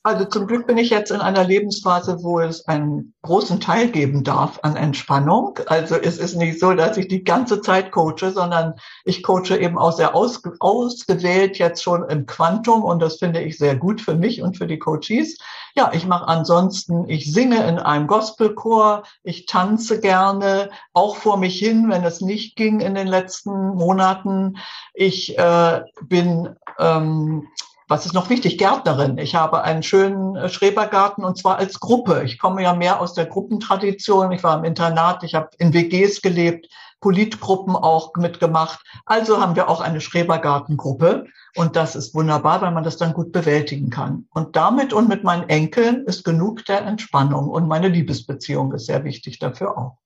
Also 0.04 0.26
zum 0.26 0.48
Glück 0.48 0.66
bin 0.66 0.80
ich 0.80 0.90
jetzt 0.90 1.12
in 1.12 1.22
einer 1.22 1.44
Lebensphase, 1.44 2.24
wo 2.24 2.40
es 2.40 2.68
einen 2.68 3.14
großen 3.22 3.60
Teil 3.60 3.88
geben 3.88 4.24
darf 4.24 4.58
an 4.64 4.76
Entspannung. 4.76 5.60
Also 5.68 5.96
es 5.96 6.18
ist 6.18 6.36
nicht 6.36 6.60
so, 6.60 6.74
dass 6.74 6.98
ich 6.98 7.08
die 7.08 7.24
ganze 7.24 7.62
Zeit 7.62 7.92
coache, 7.92 8.32
sondern 8.34 8.74
ich 9.06 9.22
coache 9.22 9.56
eben 9.60 9.78
auch 9.78 9.92
sehr 9.92 10.16
ausge 10.16 10.56
ausgewählt 10.60 11.60
jetzt 11.60 11.84
schon 11.84 12.10
im 12.10 12.26
Quantum 12.26 12.84
und 12.84 13.00
das 13.00 13.18
finde 13.18 13.42
ich 13.42 13.60
sehr 13.60 13.76
gut 13.76 14.02
für 14.02 14.16
mich 14.16 14.42
und 14.42 14.58
für 14.58 14.66
die 14.66 14.80
Coaches. 14.80 15.38
Ja, 15.76 15.92
ich 15.94 16.08
mache 16.08 16.28
ansonsten, 16.28 17.08
ich 17.08 17.32
singe 17.32 17.64
in 17.68 17.78
einem 17.78 18.08
Gospelchor, 18.08 19.04
ich 19.22 19.46
tanze 19.46 20.00
gerne, 20.00 20.72
auch 20.94 21.16
vor 21.16 21.38
mich 21.38 21.60
hin, 21.60 21.90
wenn 21.90 22.04
es 22.04 22.22
nicht 22.22 22.56
ging 22.56 22.80
in 22.80 22.96
den 22.96 23.08
letzten 23.08 23.76
Monaten. 23.76 24.58
Ich 24.96 25.38
äh, 25.38 25.82
bin 26.02 26.56
ähm, 26.80 27.48
was 27.92 28.06
ist 28.06 28.14
noch 28.14 28.30
wichtig? 28.30 28.58
Gärtnerin. 28.58 29.18
Ich 29.18 29.36
habe 29.36 29.64
einen 29.64 29.84
schönen 29.84 30.38
äh, 30.38 30.48
Schrebergarten 30.48 31.26
und 31.26 31.38
zwar 31.38 31.58
als 31.58 31.82
Gruppe. 31.82 32.24
Ich 32.24 32.40
komme 32.40 32.64
ja 32.64 32.74
mehr 32.74 33.02
aus 33.02 33.14
der 33.14 33.26
Gruppentradition. 33.26 34.32
Ich 34.32 34.44
war 34.44 34.58
im 34.58 34.64
Internat, 34.64 35.24
ich 35.24 35.36
habe 35.36 35.50
in 35.58 35.74
WGs 35.74 36.22
gelebt, 36.22 36.70
Politgruppen 37.02 37.76
auch 37.76 38.14
mitgemacht. 38.16 38.80
Also 39.06 39.42
haben 39.42 39.58
wir 39.58 39.68
auch 39.68 39.82
eine 39.82 40.00
Schrebergartengruppe 40.00 41.26
und 41.58 41.76
das 41.76 41.98
ist 41.98 42.16
wunderbar, 42.16 42.62
weil 42.62 42.72
man 42.72 42.86
das 42.86 42.96
dann 42.96 43.12
gut 43.12 43.34
bewältigen 43.34 43.90
kann. 43.90 44.26
Und 44.34 44.56
damit 44.56 44.94
und 44.94 45.10
mit 45.10 45.26
meinen 45.26 45.50
Enkeln 45.50 46.06
ist 46.06 46.24
genug 46.24 46.64
der 46.66 46.84
Entspannung 46.84 47.50
und 47.50 47.68
meine 47.68 47.90
Liebesbeziehung 47.90 48.72
ist 48.74 48.86
sehr 48.86 49.04
wichtig 49.04 49.40
dafür 49.40 49.78
auch. 49.78 49.98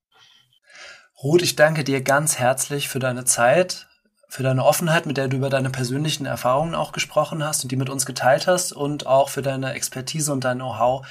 Ruth, 1.21 1.43
ich 1.43 1.55
danke 1.55 1.83
dir 1.83 2.01
ganz 2.01 2.39
herzlich 2.39 2.89
für 2.89 2.99
deine 2.99 3.25
Zeit, 3.25 3.87
für 4.27 4.43
deine 4.43 4.65
Offenheit, 4.65 5.05
mit 5.05 5.17
der 5.17 5.27
du 5.27 5.37
über 5.37 5.49
deine 5.49 5.69
persönlichen 5.69 6.25
Erfahrungen 6.25 6.75
auch 6.75 6.91
gesprochen 6.91 7.43
hast 7.43 7.63
und 7.63 7.71
die 7.71 7.75
mit 7.75 7.89
uns 7.89 8.05
geteilt 8.05 8.47
hast 8.47 8.73
und 8.73 9.07
auch 9.07 9.29
für 9.29 9.41
deine 9.41 9.73
Expertise 9.73 10.31
und 10.31 10.43
dein 10.43 10.57
Know-how, 10.57 11.05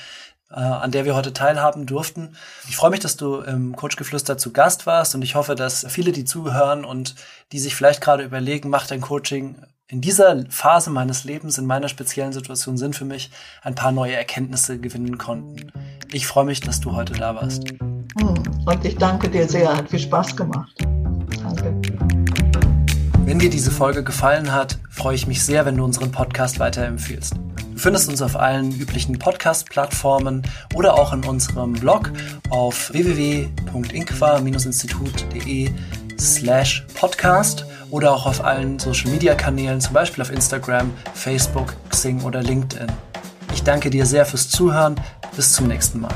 äh, 0.51 0.55
an 0.57 0.91
der 0.91 1.05
wir 1.05 1.15
heute 1.15 1.33
teilhaben 1.33 1.87
durften. 1.87 2.37
Ich 2.69 2.77
freue 2.77 2.91
mich, 2.91 3.01
dass 3.01 3.17
du 3.17 3.41
im 3.41 3.77
Coachgeflüster 3.77 4.39
zu 4.39 4.53
Gast 4.53 4.87
warst 4.87 5.15
und 5.15 5.23
ich 5.23 5.35
hoffe, 5.35 5.55
dass 5.55 5.87
viele, 5.89 6.13
die 6.13 6.25
zuhören 6.25 6.85
und 6.85 7.15
die 7.53 7.59
sich 7.59 7.75
vielleicht 7.75 8.01
gerade 8.01 8.25
überlegen, 8.25 8.71
macht 8.71 8.93
ein 8.93 9.01
Coaching 9.01 9.57
in 9.89 10.01
dieser 10.01 10.45
Phase 10.49 10.91
meines 10.91 11.25
Lebens, 11.25 11.59
in 11.59 11.67
meiner 11.67 11.89
speziellen 11.89 12.33
Situation 12.33 12.77
Sinn 12.77 12.95
für 12.95 13.05
mich, 13.05 13.31
ein 13.63 13.75
paar 13.75 13.93
neue 13.93 14.15
Erkenntnisse 14.15 14.79
gewinnen 14.79 15.19
konnten. 15.19 15.73
Ich 16.13 16.27
freue 16.27 16.45
mich, 16.45 16.61
dass 16.61 16.81
du 16.81 16.93
heute 16.93 17.13
da 17.13 17.35
warst. 17.35 17.69
Hm, 17.71 18.43
und 18.65 18.85
ich 18.85 18.97
danke 18.97 19.29
dir 19.29 19.49
sehr, 19.49 19.77
hat 19.77 19.91
viel 19.91 19.99
Spaß 19.99 20.37
gemacht. 20.37 20.84
Wenn 23.27 23.39
dir 23.39 23.49
diese 23.49 23.71
Folge 23.71 24.05
gefallen 24.05 24.53
hat, 24.53 24.77
freue 24.91 25.15
ich 25.15 25.27
mich 25.27 25.43
sehr, 25.43 25.65
wenn 25.65 25.79
du 25.79 25.85
unseren 25.85 26.13
Podcast 26.13 26.59
weiterempfiehlst. 26.59 27.33
Du 27.73 27.79
findest 27.79 28.11
uns 28.11 28.21
auf 28.21 28.37
allen 28.37 28.79
üblichen 28.79 29.19
Podcast-Plattformen 29.19 30.43
oder 30.75 30.99
auch 30.99 31.15
in 31.15 31.25
unserem 31.25 31.73
Blog 31.73 32.13
auf 32.51 32.93
www.inqua-institut.de 32.93 35.71
slash 36.21 36.87
podcast 36.95 37.65
oder 37.91 38.13
auch 38.13 38.27
auf 38.27 38.45
allen 38.45 38.79
Social-Media-Kanälen, 38.79 39.81
zum 39.81 39.95
Beispiel 39.95 40.21
auf 40.21 40.31
Instagram, 40.31 40.93
Facebook, 41.15 41.75
Xing 41.89 42.21
oder 42.25 42.43
LinkedIn. 42.43 42.89
Ich 43.55 43.63
danke 43.63 43.89
dir 43.89 44.05
sehr 44.05 44.27
fürs 44.27 44.51
Zuhören. 44.51 44.97
Bis 45.35 45.55
zum 45.55 45.69
nächsten 45.69 46.01
Mal. 46.01 46.15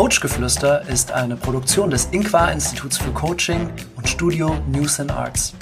Coachgeflüster 0.00 0.88
ist 0.88 1.12
eine 1.12 1.36
Produktion 1.36 1.90
des 1.90 2.06
Inqua 2.06 2.50
Instituts 2.52 2.96
für 2.96 3.10
Coaching 3.10 3.68
und 3.96 4.08
Studio 4.08 4.56
News 4.66 4.98
and 4.98 5.12
Arts. 5.12 5.52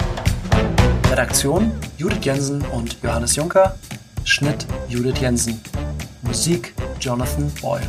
Redaktion 1.11 1.73
Judith 1.97 2.23
Jensen 2.23 2.61
und 2.71 2.95
Johannes 3.03 3.35
Juncker. 3.35 3.75
Schnitt 4.23 4.65
Judith 4.87 5.19
Jensen. 5.19 5.59
Musik 6.21 6.73
Jonathan 7.01 7.51
Boyle. 7.61 7.85